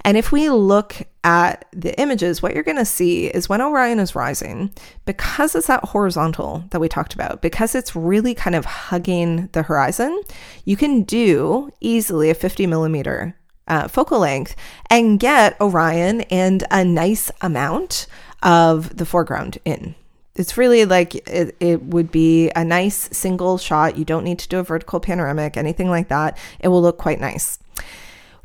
[0.05, 3.99] And if we look at the images, what you're going to see is when Orion
[3.99, 4.71] is rising,
[5.07, 9.63] because it's that horizontal that we talked about, because it's really kind of hugging the
[9.63, 10.23] horizon,
[10.67, 13.35] you can do easily a 50 millimeter
[13.67, 14.55] uh, focal length
[14.91, 18.07] and get Orion and a nice amount
[18.45, 19.95] of the foreground in.
[20.37, 23.97] It's really like it, it would be a nice single shot.
[23.97, 26.37] You don't need to do a vertical panoramic, anything like that.
[26.61, 27.59] It will look quite nice.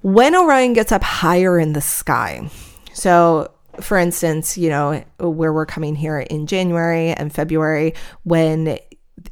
[0.01, 2.49] When Orion gets up higher in the sky,
[2.93, 8.79] so for instance, you know, where we're coming here in January and February, when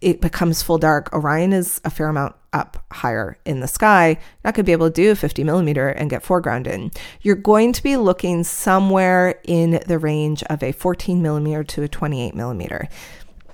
[0.02, 4.18] it becomes full dark, Orion is a fair amount up higher in the sky.
[4.44, 6.92] Not going to be able to do a 50 millimeter and get foreground in.
[7.22, 11.88] You're going to be looking somewhere in the range of a 14 millimeter to a
[11.88, 12.88] 28 millimeter.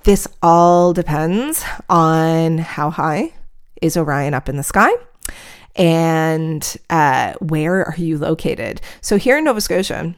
[0.04, 3.32] This all depends on how high
[3.80, 4.90] is Orion up in the sky
[5.76, 8.80] and uh, where are you located.
[9.00, 10.14] So here in Nova Scotia,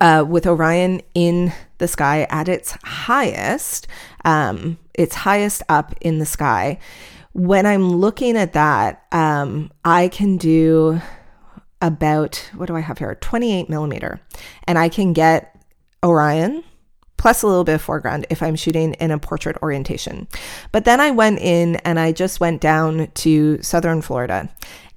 [0.00, 3.86] uh, with Orion in the sky at its highest,
[4.24, 6.78] um, its highest up in the sky.
[7.38, 11.00] When I'm looking at that, um, I can do
[11.80, 13.14] about what do I have here?
[13.14, 14.20] 28 millimeter,
[14.64, 15.54] and I can get
[16.04, 16.64] Orion
[17.16, 20.26] plus a little bit of foreground if I'm shooting in a portrait orientation.
[20.72, 24.48] But then I went in and I just went down to southern Florida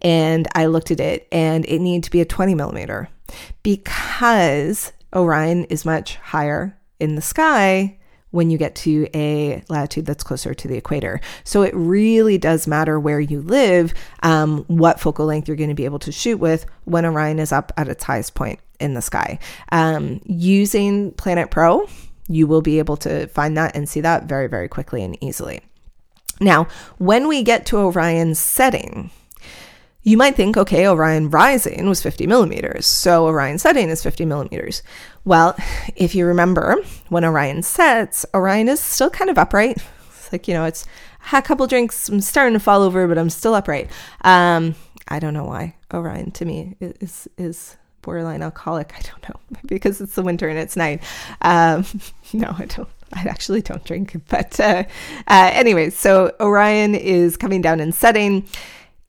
[0.01, 3.07] and I looked at it and it needed to be a 20 millimeter
[3.61, 7.99] because Orion is much higher in the sky
[8.31, 11.21] when you get to a latitude that's closer to the equator.
[11.43, 15.75] So it really does matter where you live, um, what focal length you're going to
[15.75, 19.01] be able to shoot with when Orion is up at its highest point in the
[19.01, 19.39] sky.
[19.71, 21.87] Um, using Planit Pro,
[22.27, 25.61] you will be able to find that and see that very, very quickly and easily.
[26.39, 26.67] Now,
[26.97, 29.11] when we get to Orion's setting,
[30.03, 34.81] you might think, okay, Orion rising was 50 millimeters, so Orion setting is 50 millimeters.
[35.25, 35.55] Well,
[35.95, 36.77] if you remember,
[37.09, 39.77] when Orion sets, Orion is still kind of upright.
[40.09, 40.85] It's like, you know, it's
[41.19, 43.89] had a couple drinks, I'm starting to fall over, but I'm still upright.
[44.21, 44.75] Um,
[45.07, 48.93] I don't know why Orion to me is is borderline alcoholic.
[48.97, 51.03] I don't know because it's the winter and it's night.
[51.41, 51.85] Um,
[52.33, 52.89] no, I don't.
[53.13, 54.15] I actually don't drink.
[54.29, 54.85] But uh,
[55.27, 58.47] uh, anyways, so Orion is coming down and setting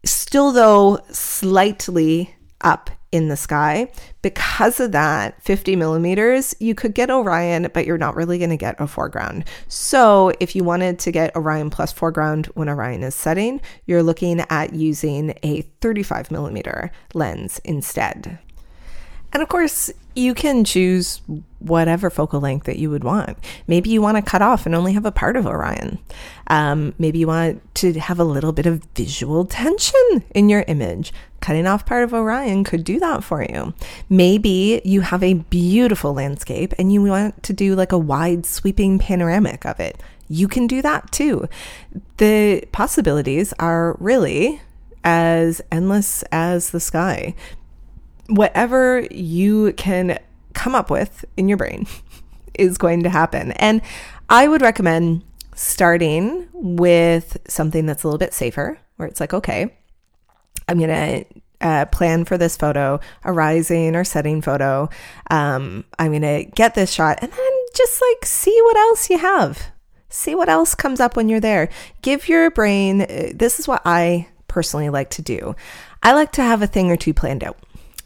[0.05, 3.93] still though slightly up in the sky.
[4.23, 8.57] Because of that, 50 millimeters, you could get Orion, but you're not really going to
[8.57, 9.45] get a foreground.
[9.69, 14.41] So, if you wanted to get Orion plus foreground when Orion is setting, you're looking
[14.49, 18.39] at using a 35 millimeter lens instead.
[19.33, 21.21] And of course, you can choose
[21.59, 23.39] whatever focal length that you would want.
[23.67, 25.99] Maybe you want to cut off and only have a part of Orion.
[26.49, 31.13] Um, maybe you want to have a little bit of visual tension in your image.
[31.41, 33.75] Cutting off part of Orion could do that for you.
[34.09, 38.99] Maybe you have a beautiful landscape and you want to do like a wide sweeping
[38.99, 40.01] panoramic of it.
[40.29, 41.49] You can do that too.
[42.17, 44.61] The possibilities are really
[45.05, 47.35] as endless as the sky
[48.29, 50.19] whatever you can
[50.55, 51.87] come up with in your brain
[52.55, 53.53] is going to happen.
[53.53, 53.83] And
[54.29, 59.77] I would recommend starting with something that's a little bit safer, where it's like, okay,
[60.69, 64.89] I'm going to uh, plan for this photo, a rising or setting photo.
[65.31, 69.19] Um, I'm going to get this shot and then just like see what else you
[69.19, 69.71] have.
[70.09, 71.71] See what else comes up when you're there.
[72.03, 75.57] Give your brain, uh, this is what I personally like to do.
[76.03, 77.57] I like to have a thing or two planned out.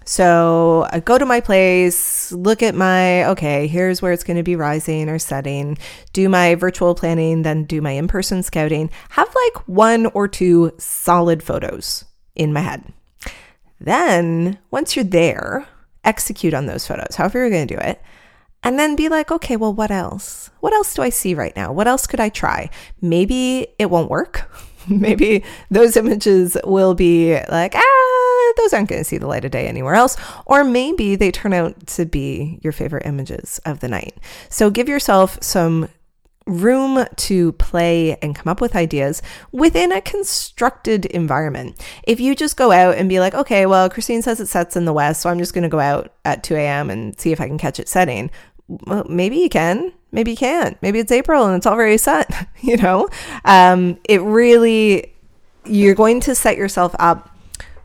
[0.09, 4.45] So I go to my place, look at my, okay, here's where it's going to
[4.45, 5.79] be rising or setting,
[6.13, 10.71] do my virtual planning, then do my in person scouting, have like one or two
[10.79, 12.05] solid photos
[12.37, 12.85] in my head.
[13.81, 15.67] Then once you're there,
[16.05, 18.01] execute on those photos, however you're going to do it.
[18.63, 20.51] And then be like, okay, well, what else?
[20.61, 21.73] What else do I see right now?
[21.73, 22.71] What else could I try?
[23.01, 24.51] Maybe it won't work.
[24.89, 28.06] Maybe those images will be like, ah,
[28.57, 30.17] those aren't going to see the light of day anywhere else.
[30.47, 34.17] Or maybe they turn out to be your favorite images of the night.
[34.49, 35.89] So give yourself some
[36.47, 41.85] room to play and come up with ideas within a constructed environment.
[42.05, 44.85] If you just go out and be like, okay, well, Christine says it sets in
[44.85, 46.89] the west, so I'm just going to go out at 2 a.m.
[46.89, 48.31] and see if I can catch it setting.
[48.69, 50.81] Well, maybe you can, maybe you can't.
[50.83, 53.09] Maybe it's April and it's already set, you know?
[53.45, 55.15] Um, it really,
[55.65, 57.36] you're going to set yourself up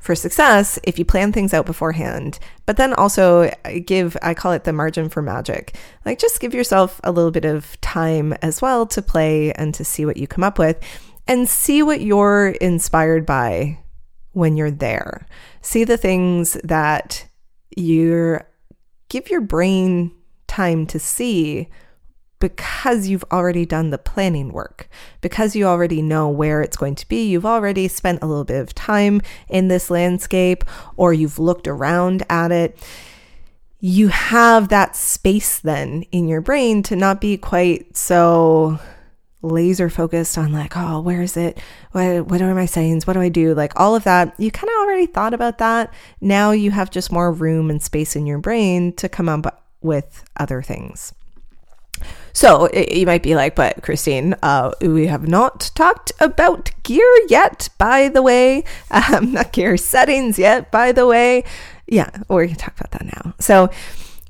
[0.01, 4.51] for success if you plan things out beforehand, but then also uh, give, I call
[4.51, 5.75] it the margin for magic.
[6.05, 9.85] Like just give yourself a little bit of time as well to play and to
[9.85, 10.79] see what you come up with
[11.27, 13.77] and see what you're inspired by
[14.31, 15.27] when you're there.
[15.61, 17.27] See the things that
[17.77, 18.47] you're,
[19.09, 20.11] give your brain
[20.47, 21.69] time to see
[22.41, 24.89] because you've already done the planning work,
[25.21, 27.29] because you already know where it's going to be.
[27.29, 30.65] You've already spent a little bit of time in this landscape
[30.97, 32.77] or you've looked around at it.
[33.79, 38.79] You have that space then in your brain to not be quite so
[39.41, 41.57] laser focused on like, oh, where is it?
[41.91, 43.07] What what are my sayings?
[43.07, 43.55] What do I do?
[43.55, 44.39] Like all of that.
[44.39, 45.93] You kind of already thought about that.
[46.19, 50.23] Now you have just more room and space in your brain to come up with
[50.37, 51.13] other things.
[52.33, 57.69] So you might be like, but Christine, uh, we have not talked about gear yet,
[57.77, 58.63] by the way.
[58.91, 61.43] Um, not gear settings yet, by the way.
[61.87, 63.33] Yeah, we can talk about that now.
[63.39, 63.69] So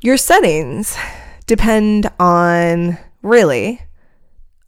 [0.01, 0.97] your settings
[1.45, 3.81] depend on really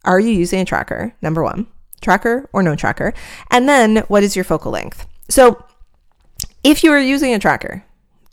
[0.04, 1.14] are you using a tracker?
[1.22, 1.66] Number one,
[2.00, 3.14] tracker or no tracker?
[3.50, 5.06] And then what is your focal length?
[5.28, 5.64] So
[6.62, 7.84] if you are using a tracker,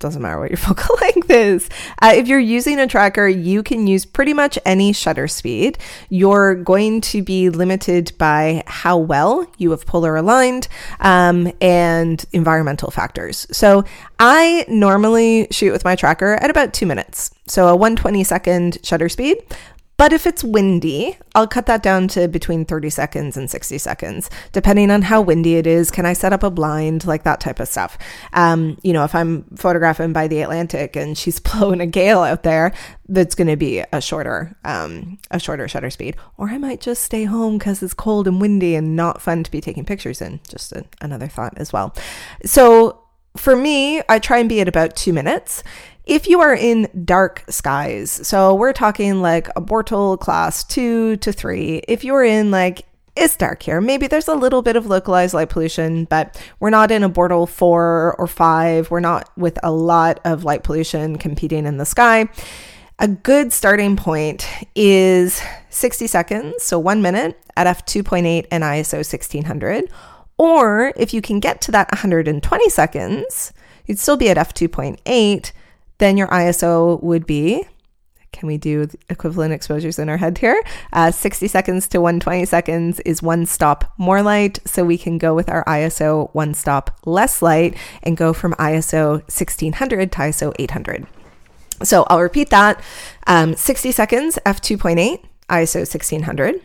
[0.01, 1.69] doesn't matter what your focal length is.
[2.01, 5.77] Uh, if you're using a tracker, you can use pretty much any shutter speed.
[6.09, 10.67] You're going to be limited by how well you have polar aligned
[10.99, 13.47] um, and environmental factors.
[13.51, 13.85] So
[14.19, 17.31] I normally shoot with my tracker at about two minutes.
[17.47, 19.43] So a 120 second shutter speed.
[20.01, 24.31] But if it's windy, I'll cut that down to between 30 seconds and 60 seconds,
[24.51, 25.91] depending on how windy it is.
[25.91, 27.05] Can I set up a blind?
[27.05, 27.99] Like that type of stuff.
[28.33, 32.41] Um, you know, if I'm photographing by the Atlantic and she's blowing a gale out
[32.41, 32.73] there,
[33.09, 36.15] that's going to be a shorter, um, a shorter shutter speed.
[36.35, 39.51] Or I might just stay home because it's cold and windy and not fun to
[39.51, 40.39] be taking pictures in.
[40.49, 41.95] Just a, another thought as well.
[42.43, 43.01] So
[43.37, 45.63] for me, I try and be at about two minutes.
[46.11, 51.31] If you are in dark skies, so we're talking like a Bortle class two to
[51.31, 52.81] three, if you're in like
[53.15, 53.79] it's dark here.
[53.79, 57.47] Maybe there's a little bit of localized light pollution, but we're not in a Bortle
[57.47, 58.91] 4 or 5.
[58.91, 62.27] We're not with a lot of light pollution competing in the sky.
[62.99, 64.45] A good starting point
[64.75, 69.89] is 60 seconds, so one minute at f2.8 and ISO 1600.
[70.37, 73.53] Or if you can get to that 120 seconds,
[73.85, 75.51] you'd still be at f2.8
[76.01, 77.63] then your ISO would be
[78.33, 80.63] can we do equivalent exposures in our head here?
[80.93, 84.57] Uh, 60 seconds to 120 seconds is one stop more light.
[84.65, 89.21] So we can go with our ISO one stop less light and go from ISO
[89.23, 91.05] 1600 to ISO 800.
[91.83, 92.81] So I'll repeat that
[93.27, 96.61] um, 60 seconds, f2.8, ISO 1600,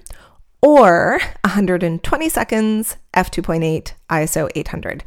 [0.63, 5.05] or 120 seconds, f2.8, ISO 800.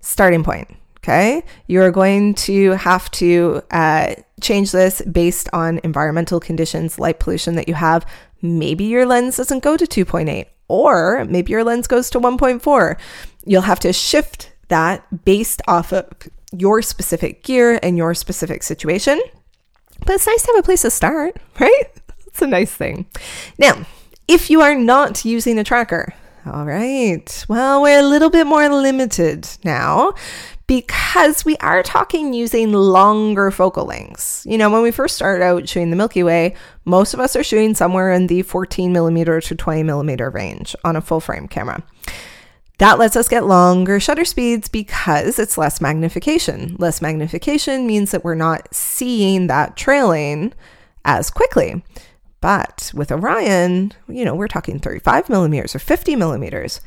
[0.00, 0.76] Starting point.
[1.02, 1.42] Okay.
[1.66, 7.66] You're going to have to uh, change this based on environmental conditions, light pollution that
[7.66, 8.06] you have.
[8.40, 12.96] Maybe your lens doesn't go to 2.8, or maybe your lens goes to 1.4.
[13.44, 16.06] You'll have to shift that based off of
[16.56, 19.20] your specific gear and your specific situation.
[20.06, 21.84] But it's nice to have a place to start, right?
[22.28, 23.06] It's a nice thing.
[23.58, 23.86] Now,
[24.28, 26.14] if you are not using a tracker,
[26.46, 27.44] all right.
[27.48, 30.14] Well, we're a little bit more limited now
[30.72, 34.46] because we are talking using longer focal lengths.
[34.48, 36.54] You know, when we first start out shooting the Milky Way,
[36.86, 40.96] most of us are shooting somewhere in the 14 millimeter to 20 millimeter range on
[40.96, 41.82] a full frame camera.
[42.78, 46.76] That lets us get longer shutter speeds because it's less magnification.
[46.78, 50.54] Less magnification means that we're not seeing that trailing
[51.04, 51.84] as quickly.
[52.40, 56.80] But with Orion, you know, we're talking 35 millimeters or 50 millimeters.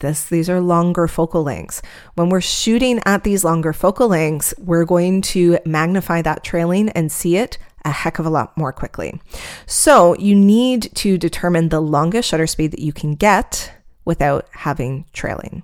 [0.00, 1.80] This, these are longer focal lengths.
[2.14, 7.12] When we're shooting at these longer focal lengths, we're going to magnify that trailing and
[7.12, 9.20] see it a heck of a lot more quickly.
[9.66, 13.72] So you need to determine the longest shutter speed that you can get
[14.04, 15.62] without having trailing.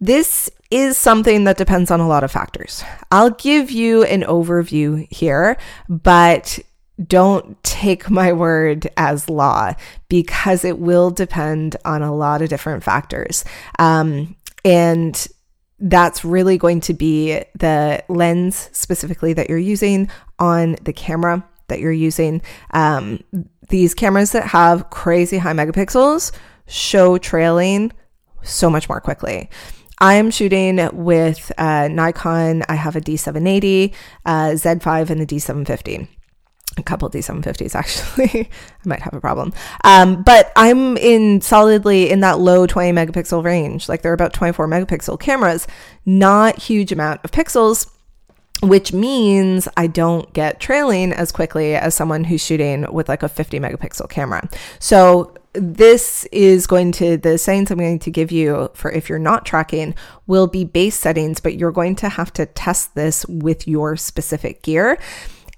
[0.00, 2.82] This is something that depends on a lot of factors.
[3.10, 5.56] I'll give you an overview here,
[5.88, 6.58] but
[7.04, 9.74] don't take my word as law
[10.08, 13.44] because it will depend on a lot of different factors.
[13.78, 15.26] Um, and
[15.78, 21.80] that's really going to be the lens specifically that you're using on the camera that
[21.80, 22.40] you're using.
[22.70, 23.22] Um,
[23.68, 26.32] these cameras that have crazy high megapixels
[26.66, 27.92] show trailing
[28.42, 29.50] so much more quickly.
[29.98, 32.62] I am shooting with uh, Nikon.
[32.68, 33.94] I have a D780,
[34.24, 36.08] uh, Z5, and a D750
[36.76, 38.50] a couple D750s actually.
[38.84, 39.52] I might have a problem.
[39.84, 43.88] Um, but I'm in solidly in that low 20 megapixel range.
[43.88, 45.66] Like they're about 24 megapixel cameras,
[46.04, 47.90] not huge amount of pixels,
[48.62, 53.28] which means I don't get trailing as quickly as someone who's shooting with like a
[53.28, 54.48] 50 megapixel camera.
[54.78, 59.18] So this is going to the settings I'm going to give you for if you're
[59.18, 59.94] not tracking
[60.26, 64.62] will be base settings, but you're going to have to test this with your specific
[64.62, 64.98] gear.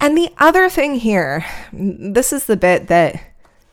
[0.01, 3.21] And the other thing here, this is the bit that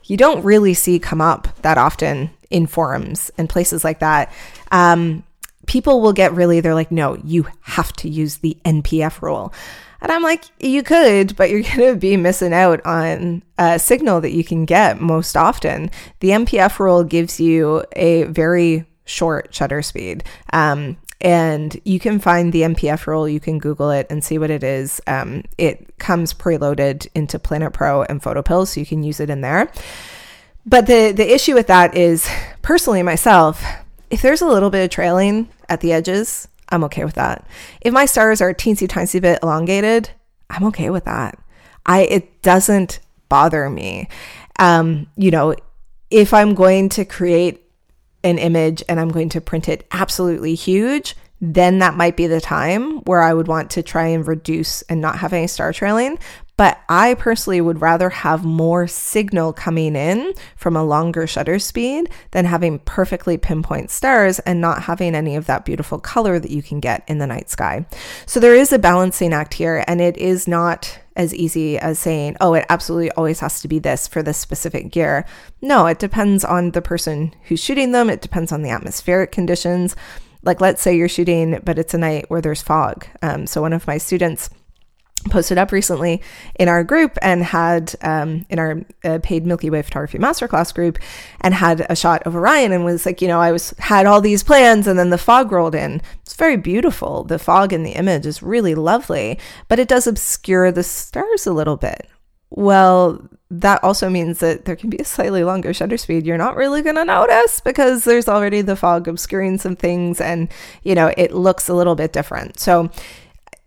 [0.04, 4.32] you don't really see come up that often in forums and places like that.
[4.70, 5.24] Um,
[5.66, 9.52] people will get really, they're like, no, you have to use the NPF rule.
[10.00, 14.20] And I'm like, you could, but you're going to be missing out on a signal
[14.20, 15.90] that you can get most often.
[16.20, 20.24] The NPF rule gives you a very short shutter speed.
[20.52, 23.28] Um, and you can find the NPF rule.
[23.28, 25.00] You can Google it and see what it is.
[25.06, 29.40] Um, it comes preloaded into Planit Pro and PhotoPills, so you can use it in
[29.40, 29.70] there.
[30.64, 32.28] But the the issue with that is,
[32.62, 33.64] personally myself,
[34.10, 37.46] if there's a little bit of trailing at the edges, I'm okay with that.
[37.80, 40.10] If my stars are teensy tiny bit elongated,
[40.50, 41.38] I'm okay with that.
[41.84, 44.08] I it doesn't bother me.
[44.58, 45.54] Um, you know,
[46.10, 47.65] if I'm going to create
[48.26, 52.40] an image and I'm going to print it absolutely huge, then that might be the
[52.40, 56.18] time where I would want to try and reduce and not have any star trailing.
[56.56, 62.08] But I personally would rather have more signal coming in from a longer shutter speed
[62.30, 66.62] than having perfectly pinpoint stars and not having any of that beautiful color that you
[66.62, 67.84] can get in the night sky.
[68.24, 72.36] So there is a balancing act here, and it is not as easy as saying,
[72.40, 75.26] oh, it absolutely always has to be this for this specific gear.
[75.60, 79.96] No, it depends on the person who's shooting them, it depends on the atmospheric conditions.
[80.42, 83.06] Like, let's say you're shooting, but it's a night where there's fog.
[83.20, 84.48] Um, so, one of my students,
[85.30, 86.22] posted up recently
[86.58, 90.98] in our group and had um, in our uh, paid Milky Way photography masterclass group
[91.40, 94.20] and had a shot of Orion and was like, you know, I was had all
[94.20, 96.02] these plans and then the fog rolled in.
[96.22, 97.24] It's very beautiful.
[97.24, 101.52] The fog in the image is really lovely, but it does obscure the stars a
[101.52, 102.08] little bit.
[102.50, 106.26] Well, that also means that there can be a slightly longer shutter speed.
[106.26, 110.48] You're not really going to notice because there's already the fog obscuring some things and,
[110.82, 112.58] you know, it looks a little bit different.
[112.58, 112.90] So,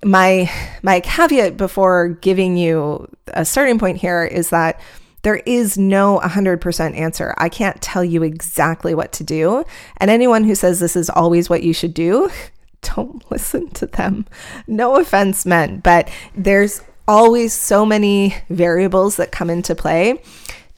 [0.03, 0.49] my
[0.81, 4.79] my caveat before giving you a starting point here is that
[5.21, 7.33] there is no 100% answer.
[7.37, 9.65] I can't tell you exactly what to do.
[9.97, 12.31] And anyone who says this is always what you should do,
[12.81, 14.25] don't listen to them.
[14.65, 20.21] No offense meant, but there's always so many variables that come into play.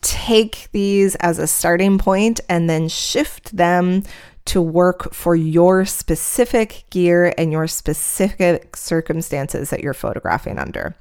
[0.02, 4.04] Take these as a starting point and then shift them
[4.46, 10.96] to work for your specific gear and your specific circumstances that you're photographing under.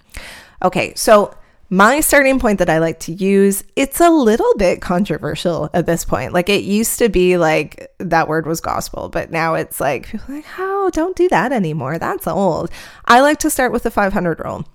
[0.63, 1.35] Okay, so
[1.71, 6.05] my starting point that I like to use, it's a little bit controversial at this
[6.05, 6.33] point.
[6.33, 10.35] Like it used to be like that word was gospel, but now it's like, people
[10.35, 11.99] like, oh, don't do that anymore.
[11.99, 12.71] That's old.
[13.05, 14.67] I like to start with the 500 rule.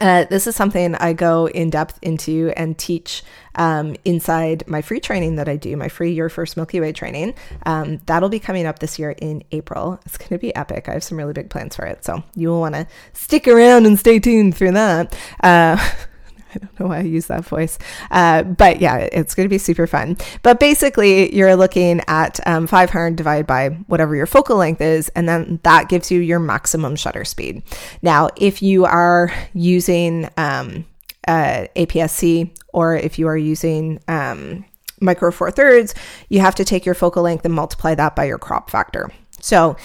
[0.00, 3.24] Uh, this is something I go in depth into and teach
[3.56, 7.34] um, inside my free training that I do, my free Your First Milky Way training.
[7.66, 10.00] Um, that'll be coming up this year in April.
[10.06, 10.88] It's going to be epic.
[10.88, 12.04] I have some really big plans for it.
[12.04, 15.16] So you will want to stick around and stay tuned through that.
[15.42, 15.76] Uh,
[16.54, 17.78] I don't know why I use that voice.
[18.10, 20.16] Uh, but yeah, it's going to be super fun.
[20.42, 25.28] But basically, you're looking at um, 500 divided by whatever your focal length is, and
[25.28, 27.62] then that gives you your maximum shutter speed.
[28.02, 30.86] Now, if you are using um,
[31.28, 34.64] uh, APS-C or if you are using um,
[35.00, 35.94] micro four thirds,
[36.28, 39.10] you have to take your focal length and multiply that by your crop factor.
[39.42, 39.76] So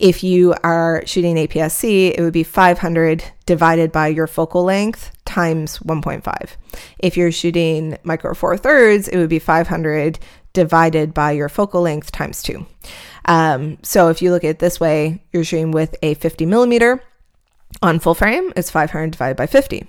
[0.00, 5.78] if you are shooting APS-C, it would be 500 divided by your focal length times
[5.78, 6.50] 1.5.
[6.98, 10.18] If you're shooting micro four thirds, it would be 500
[10.52, 12.66] divided by your focal length times two.
[13.24, 17.02] Um, so if you look at it this way, you're shooting with a 50 millimeter
[17.82, 19.86] on full frame, it's 500 divided by 50.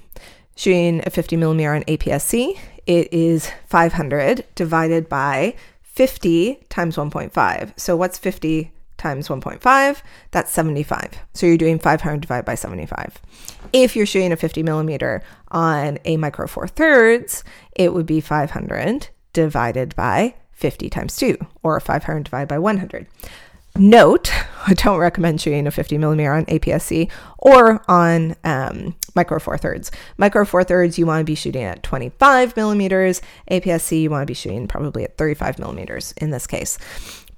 [0.55, 7.80] Shooting a 50 millimeter on APS-C, it is 500 divided by 50 times 1.5.
[7.80, 10.01] So what's 50 times 1.5?
[10.31, 11.11] That's 75.
[11.33, 13.21] So you're doing 500 divided by 75.
[13.73, 17.43] If you're shooting a 50 millimeter on a micro four thirds,
[17.75, 23.07] it would be 500 divided by 50 times 2, or 500 divided by 100.
[23.77, 24.31] Note,
[24.67, 29.91] I don't recommend shooting a 50 millimeter on APS-C or on um, micro four thirds.
[30.17, 33.21] Micro four thirds, you want to be shooting at 25 millimeters.
[33.51, 36.77] APS-C, you want to be shooting probably at 35 millimeters in this case.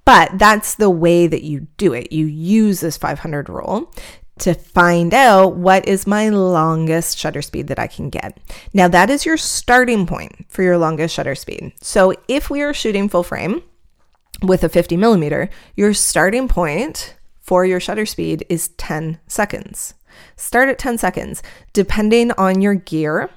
[0.07, 2.13] But that's the way that you do it.
[2.13, 3.93] You use this 500 rule
[4.39, 8.39] to find out what is my longest shutter speed that I can get.
[8.73, 11.73] Now, that is your starting point for your longest shutter speed.
[11.81, 13.63] So, if we are shooting full frame
[14.41, 19.93] with a 50 millimeter, your starting point for your shutter speed is 10 seconds.
[20.37, 21.43] Start at 10 seconds.
[21.73, 23.29] Depending on your gear,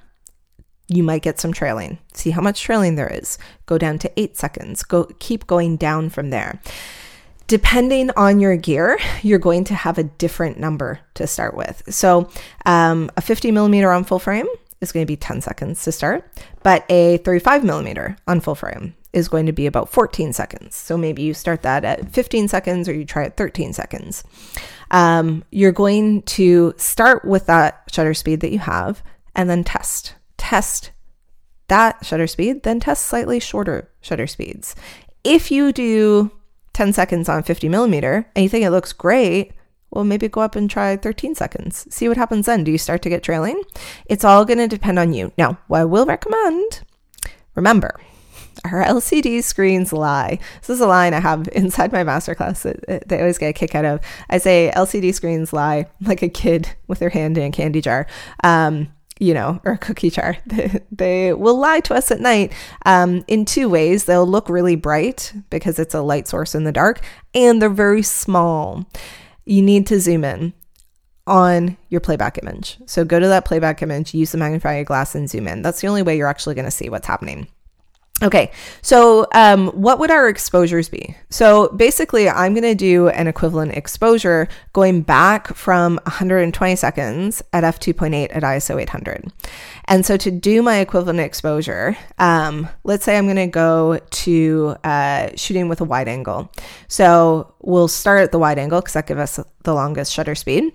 [0.91, 1.99] you might get some trailing.
[2.13, 3.39] See how much trailing there is.
[3.67, 4.83] Go down to 8 seconds.
[4.83, 6.61] Go keep going down from there.
[7.47, 11.83] Depending on your gear, you're going to have a different number to start with.
[11.89, 12.29] So,
[12.67, 14.47] um, a 50 millimeter on full frame
[14.81, 16.29] is going to be 10 seconds to start,
[16.63, 20.75] but a 35 millimeter on full frame is going to be about 14 seconds.
[20.75, 24.25] So maybe you start that at 15 seconds or you try at 13 seconds.
[24.91, 29.03] Um, you're going to start with that shutter speed that you have
[29.35, 30.15] and then test.
[30.41, 30.93] Test
[31.69, 34.75] that shutter speed, then test slightly shorter shutter speeds.
[35.23, 36.33] If you do
[36.73, 39.53] 10 seconds on 50 millimeter and you think it looks great,
[39.91, 41.87] well, maybe go up and try 13 seconds.
[41.95, 42.65] See what happens then.
[42.65, 43.63] Do you start to get trailing?
[44.07, 45.33] It's all going to depend on you.
[45.39, 46.81] Now, what I will recommend,
[47.55, 48.01] remember,
[48.65, 50.39] our LCD screens lie.
[50.61, 53.75] This is a line I have inside my masterclass that they always get a kick
[53.75, 54.01] out of.
[54.29, 58.07] I say LCD screens lie like a kid with their hand in a candy jar.
[58.43, 58.89] Um,
[59.21, 60.37] you know, or a cookie jar.
[60.91, 62.53] They, will lie to us at night
[62.85, 64.05] um, in two ways.
[64.05, 67.01] They'll look really bright because it's a light source in the dark,
[67.35, 68.85] and they're very small.
[69.45, 70.53] You need to zoom in
[71.27, 72.79] on your playback image.
[72.87, 75.63] So go to that playback image, use the magnifying glass, and zoom in.
[75.63, 77.49] That's the only way you're actually going to see what's happening.
[78.23, 78.51] Okay,
[78.83, 81.17] so um, what would our exposures be?
[81.31, 87.65] So basically, I'm going to do an equivalent exposure going back from 120 seconds at
[87.65, 89.33] f2.8 at ISO 800.
[89.87, 94.77] And so to do my equivalent exposure, um, let's say I'm going to go to
[94.85, 96.53] uh, shooting with a wide angle.
[96.89, 100.75] So we'll start at the wide angle because that gives us the longest shutter speed.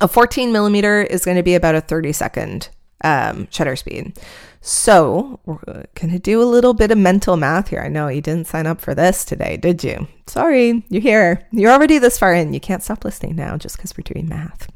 [0.00, 2.68] A 14 millimeter is going to be about a 30 second
[3.04, 4.18] um, shutter speed.
[4.66, 5.58] So, we're
[5.94, 7.80] going to do a little bit of mental math here.
[7.80, 10.08] I know you didn't sign up for this today, did you?
[10.26, 11.46] Sorry, you're here.
[11.52, 12.54] You're already this far in.
[12.54, 14.70] You can't stop listening now just because we're doing math.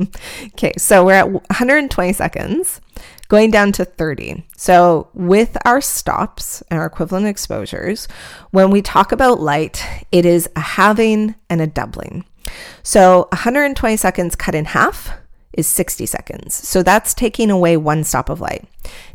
[0.52, 2.80] okay, so we're at 120 seconds,
[3.26, 4.46] going down to 30.
[4.56, 8.06] So, with our stops and our equivalent exposures,
[8.52, 12.24] when we talk about light, it is a halving and a doubling.
[12.84, 15.10] So, 120 seconds cut in half
[15.56, 16.54] is 60 seconds.
[16.54, 18.64] So that's taking away one stop of light.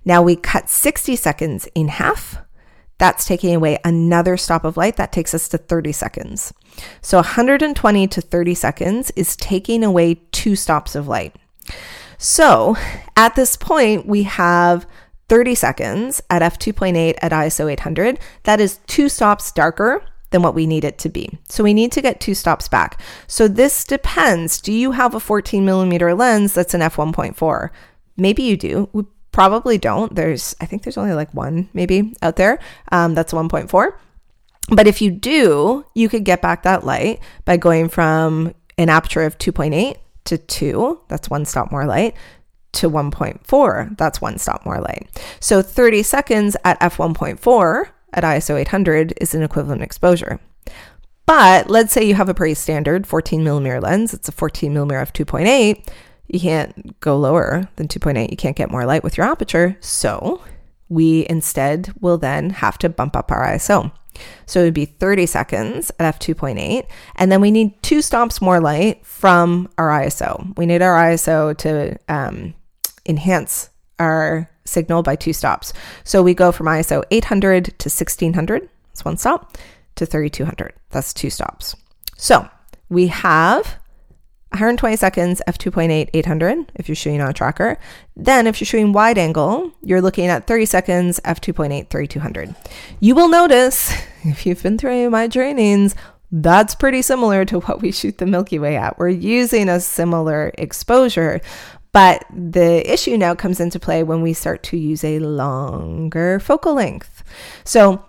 [0.05, 2.37] Now we cut 60 seconds in half.
[2.97, 4.97] That's taking away another stop of light.
[4.97, 6.53] That takes us to 30 seconds.
[7.01, 11.35] So 120 to 30 seconds is taking away two stops of light.
[12.17, 12.75] So
[13.15, 14.85] at this point, we have
[15.29, 18.19] 30 seconds at f2.8 at ISO 800.
[18.43, 21.38] That is two stops darker than what we need it to be.
[21.47, 23.01] So we need to get two stops back.
[23.27, 24.61] So this depends.
[24.61, 27.69] Do you have a 14 millimeter lens that's an f1.4?
[28.17, 28.89] Maybe you do.
[28.93, 30.13] We probably don't.
[30.15, 32.59] There's, I think there's only like one maybe out there
[32.91, 33.93] um, that's 1.4.
[34.71, 39.23] But if you do, you could get back that light by going from an aperture
[39.23, 42.15] of 2.8 to 2, that's one stop more light,
[42.73, 45.07] to 1.4, that's one stop more light.
[45.39, 50.39] So 30 seconds at f1.4 at ISO 800 is an equivalent exposure.
[51.26, 54.99] But let's say you have a pretty standard 14 millimeter lens, it's a 14 millimeter
[54.99, 55.88] f2.8.
[56.28, 58.30] You can't go lower than 2.8.
[58.30, 59.78] You can't get more light with your aperture.
[59.80, 60.41] So
[60.88, 63.91] we instead will then have to bump up our ISO.
[64.45, 66.88] So it would be 30 seconds at f2.8.
[67.16, 70.55] And then we need two stops more light from our ISO.
[70.57, 72.53] We need our ISO to um,
[73.05, 75.74] enhance our signal by two stops.
[76.03, 79.57] So we go from ISO 800 to 1600, that's one stop,
[79.95, 81.76] to 3200, that's two stops.
[82.17, 82.47] So
[82.89, 83.78] we have
[84.51, 87.78] 120 seconds, f2.8, 800 if you're shooting on a tracker.
[88.15, 92.55] Then, if you're shooting wide angle, you're looking at 30 seconds, f2.8, 3200.
[92.99, 93.93] You will notice,
[94.24, 95.95] if you've been through my trainings,
[96.32, 98.97] that's pretty similar to what we shoot the Milky Way at.
[98.97, 101.41] We're using a similar exposure,
[101.91, 106.75] but the issue now comes into play when we start to use a longer focal
[106.75, 107.23] length.
[107.63, 108.05] So,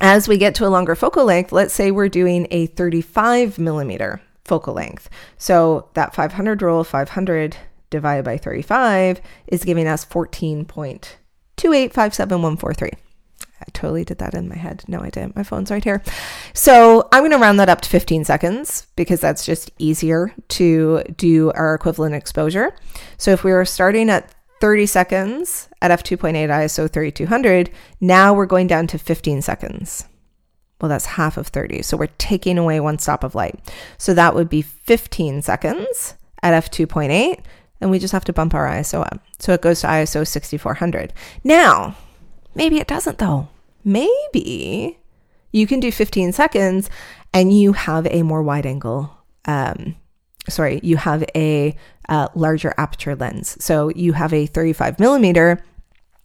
[0.00, 4.22] as we get to a longer focal length, let's say we're doing a 35 millimeter
[4.44, 5.10] focal length.
[5.36, 7.56] So that 500 rule, 500
[7.90, 12.92] divided by 35 is giving us 14.2857143.
[13.60, 14.84] I totally did that in my head.
[14.88, 15.36] No, I didn't.
[15.36, 16.02] My phone's right here.
[16.54, 21.02] So I'm going to round that up to 15 seconds because that's just easier to
[21.16, 22.74] do our equivalent exposure.
[23.16, 28.66] So if we were starting at 30 seconds at f2.8 ISO 3200, now we're going
[28.66, 30.04] down to 15 seconds.
[30.80, 31.82] Well, that's half of 30.
[31.82, 33.58] So we're taking away one stop of light.
[33.98, 37.40] So that would be 15 seconds at f2.8.
[37.80, 39.20] And we just have to bump our ISO up.
[39.38, 41.12] So it goes to ISO 6400.
[41.44, 41.96] Now,
[42.58, 43.48] maybe it doesn't though.
[43.84, 44.98] Maybe
[45.52, 46.90] you can do 15 seconds
[47.32, 49.16] and you have a more wide angle.
[49.46, 49.96] Um,
[50.48, 51.74] sorry, you have a
[52.08, 53.56] uh, larger aperture lens.
[53.64, 55.62] So you have a 35 millimeter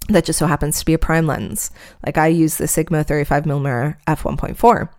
[0.09, 1.71] that just so happens to be a prime lens.
[2.05, 4.89] Like I use the Sigma 35mm f1.4.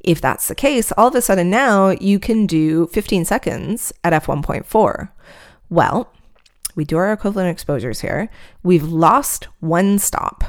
[0.00, 4.12] If that's the case, all of a sudden now you can do 15 seconds at
[4.12, 5.08] f1.4.
[5.70, 6.12] Well,
[6.74, 8.28] we do our equivalent exposures here.
[8.62, 10.44] We've lost one stop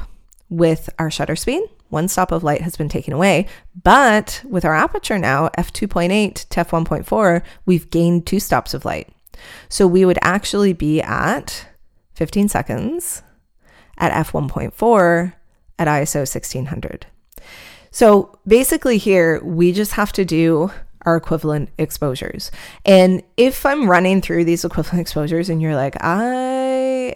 [0.56, 1.62] with our shutter speed.
[1.88, 3.46] One stop of light has been taken away,
[3.82, 9.08] but with our aperture now, f2.8 to f1.4, we've gained two stops of light.
[9.68, 11.68] So we would actually be at
[12.14, 13.22] 15 seconds
[13.98, 15.34] at f1.4
[15.78, 17.06] at ISO 1600.
[17.90, 20.70] So basically, here we just have to do
[21.02, 22.50] our equivalent exposures.
[22.84, 26.63] And if I'm running through these equivalent exposures and you're like, I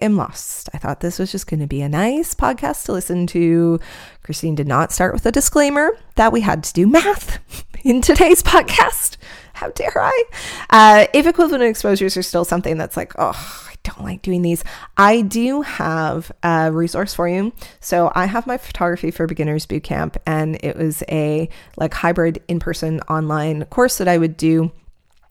[0.00, 3.26] am lost, I thought this was just going to be a nice podcast to listen
[3.28, 3.80] to.
[4.22, 7.38] Christine did not start with a disclaimer that we had to do math
[7.84, 9.16] in today's podcast.
[9.54, 10.24] How dare I?
[10.70, 14.64] Uh, if equivalent exposures are still something that's like, oh, I don't like doing these.
[14.96, 17.52] I do have a resource for you.
[17.80, 23.00] So I have my photography for beginners bootcamp and it was a like hybrid in-person
[23.08, 24.72] online course that I would do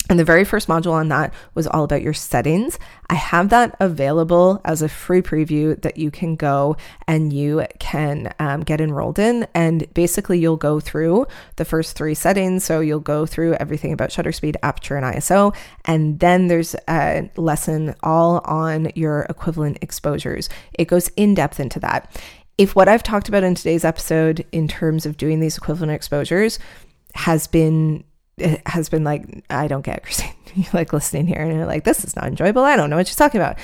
[0.10, 2.80] and the very first module on that was all about your settings.
[3.10, 6.78] I have that available as a free preview that you can go
[7.08, 9.48] and you can um, get enrolled in.
[9.54, 11.28] And basically, you'll go through
[11.58, 12.64] the first three settings.
[12.64, 15.54] So you'll go through everything about shutter speed, aperture, and ISO.
[15.86, 20.48] And then there's a lesson all on your equivalent exposures.
[20.74, 22.22] It goes in depth into that.
[22.58, 26.60] If what I've talked about in today's episode in terms of doing these equivalent exposures
[27.14, 28.04] has been
[28.66, 30.34] has been like, I don't get Christine.
[30.74, 32.64] like listening here and you're like, this is not enjoyable.
[32.64, 33.58] I don't know what you're talking about.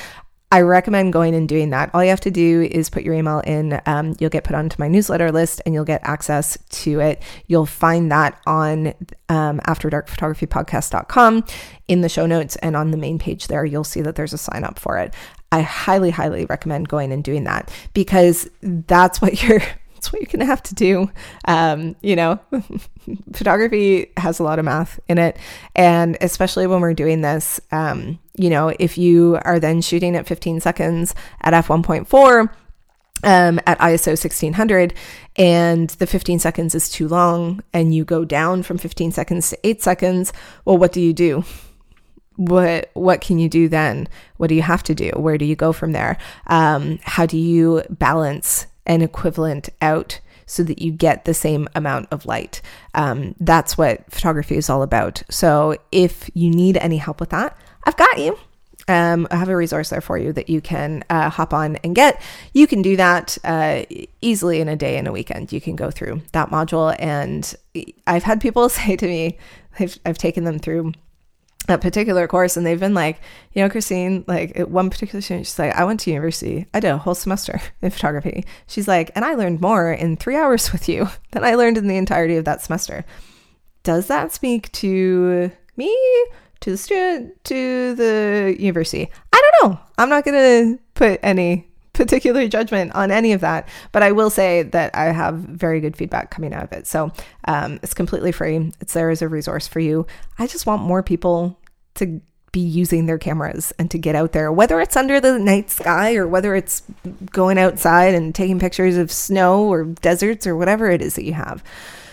[0.52, 1.90] I recommend going and doing that.
[1.96, 3.82] All you have to do is put your email in.
[3.88, 7.24] Um, you'll get put onto my newsletter list and you'll get access to it.
[7.48, 8.94] You'll find that on
[9.30, 11.44] um, afterdarkphotographypodcast.com
[11.88, 13.66] in the show notes and on the main page there.
[13.66, 15.16] You'll see that there's a sign up for it.
[15.52, 19.64] I highly, highly recommend going and doing that because that's what you're
[20.04, 21.10] that's what you're going to have to do.
[21.46, 22.38] Um, you know,
[23.34, 25.38] photography has a lot of math in it.
[25.78, 30.28] And especially when we're doing this, um, you know, if you are then shooting at
[30.28, 32.50] 15 seconds at f1.4,
[33.26, 34.94] um, at ISO 1600
[35.38, 39.58] and the 15 seconds is too long and you go down from 15 seconds to
[39.66, 40.34] 8 seconds,
[40.66, 41.46] well what do you do?
[42.36, 44.10] What what can you do then?
[44.38, 45.12] What do you have to do?
[45.16, 46.18] Where do you go from there?
[46.48, 52.08] Um, how do you balance an equivalent out so that you get the same amount
[52.12, 52.62] of light.
[52.94, 55.24] Um, that's what photography is all about.
[55.30, 58.38] So if you need any help with that, I've got you.
[58.88, 61.96] Um, I have a resource there for you that you can uh, hop on and
[61.96, 62.22] get.
[62.54, 63.84] You can do that uh,
[64.22, 65.54] easily in a day and a weekend.
[65.54, 66.96] You can go through that module.
[67.00, 67.56] And
[68.06, 69.38] I've had people say to me,
[69.80, 70.94] I've, I've taken them through
[71.70, 73.22] a particular course and they've been like
[73.54, 76.66] you know christine like one particular student she's like i went to university.
[76.74, 78.46] I did a whole semester in photography.
[78.68, 81.88] She's like and i learned more in three hours with you than i learned in
[81.88, 83.06] the entirety of that semester.
[83.84, 85.96] Does that speak to me
[86.62, 89.12] to the student to the university?
[89.34, 89.80] I don't know.
[89.98, 94.30] I'm not going to put any particular judgment on any of that, but I will
[94.30, 96.88] say that I have very good feedback coming out of it.
[96.88, 97.12] So
[97.46, 98.72] um, it's completely free.
[98.82, 100.08] It's there as a resource for you.
[100.40, 101.60] I just want more people
[101.96, 102.22] to
[102.52, 106.16] be using their cameras and to get out there, whether it's under the night sky
[106.16, 106.84] or whether it's
[107.32, 111.34] going outside and taking pictures of snow or deserts or whatever it is that you
[111.34, 111.64] have.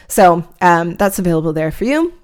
[0.08, 2.14] So um, that's available there for you.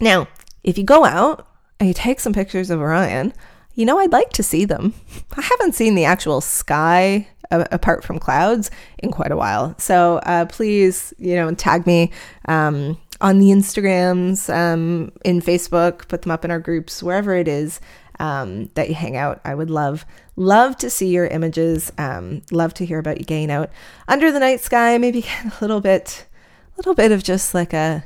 [0.00, 0.28] Now,
[0.64, 1.46] if you go out
[1.78, 3.32] and you take some pictures of Orion,
[3.74, 4.94] you know, I'd like to see them.
[5.36, 9.74] I haven't seen the actual sky uh, apart from clouds in quite a while.
[9.78, 12.10] So uh, please, you know, tag me
[12.46, 17.48] um, on the Instagrams, um, in Facebook, put them up in our groups, wherever it
[17.48, 17.80] is
[18.20, 19.40] um, that you hang out.
[19.44, 20.04] I would love,
[20.36, 21.92] love to see your images.
[21.98, 23.70] Um, love to hear about you getting out
[24.08, 24.98] under the night sky.
[24.98, 26.26] Maybe get a little bit,
[26.74, 28.04] a little bit of just like a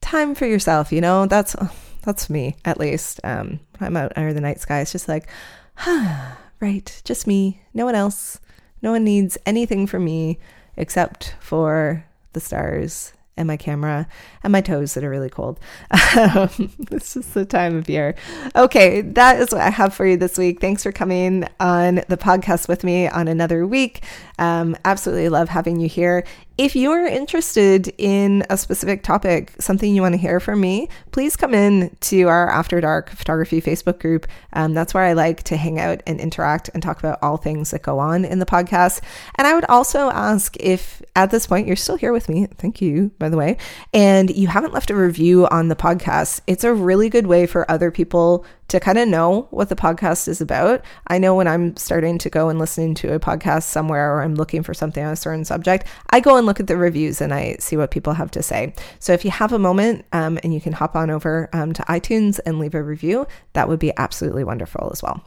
[0.00, 0.92] time for yourself.
[0.92, 1.56] You know, that's
[2.02, 3.20] that's me at least.
[3.24, 4.80] Um, I'm out under the night sky.
[4.80, 5.28] It's just like,
[5.74, 7.62] huh, right, just me.
[7.74, 8.40] No one else.
[8.80, 10.38] No one needs anything from me
[10.76, 14.06] except for the stars and my camera
[14.42, 15.58] and my toes that are really cold.
[16.14, 18.14] Um, this is the time of year.
[18.54, 20.60] Okay, that is what I have for you this week.
[20.60, 24.04] Thanks for coming on the podcast with me on another week.
[24.38, 26.24] Um, absolutely love having you here.
[26.58, 31.34] If you're interested in a specific topic, something you want to hear from me, please
[31.34, 34.26] come in to our After Dark Photography Facebook group.
[34.52, 37.70] Um, that's where I like to hang out and interact and talk about all things
[37.70, 39.00] that go on in the podcast.
[39.36, 42.82] And I would also ask if at this point you're still here with me, thank
[42.82, 43.56] you, by the way,
[43.94, 47.70] and you haven't left a review on the podcast, it's a really good way for
[47.70, 50.82] other people to kind of know what the podcast is about.
[51.06, 54.34] I know when I'm starting to go and listening to a podcast somewhere or I'm
[54.34, 57.34] looking for something on a certain subject, I go and look at the reviews and
[57.34, 58.72] I see what people have to say.
[58.98, 61.82] So if you have a moment um, and you can hop on over um, to
[61.82, 65.22] iTunes and leave a review, that would be absolutely wonderful as well.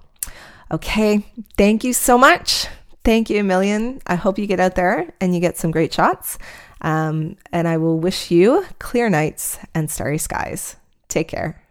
[0.71, 1.23] Okay,
[1.55, 2.65] thank you so much.
[3.03, 4.01] Thank you a million.
[4.07, 6.39] I hope you get out there and you get some great shots.
[6.81, 10.77] Um, and I will wish you clear nights and starry skies.
[11.09, 11.61] Take care.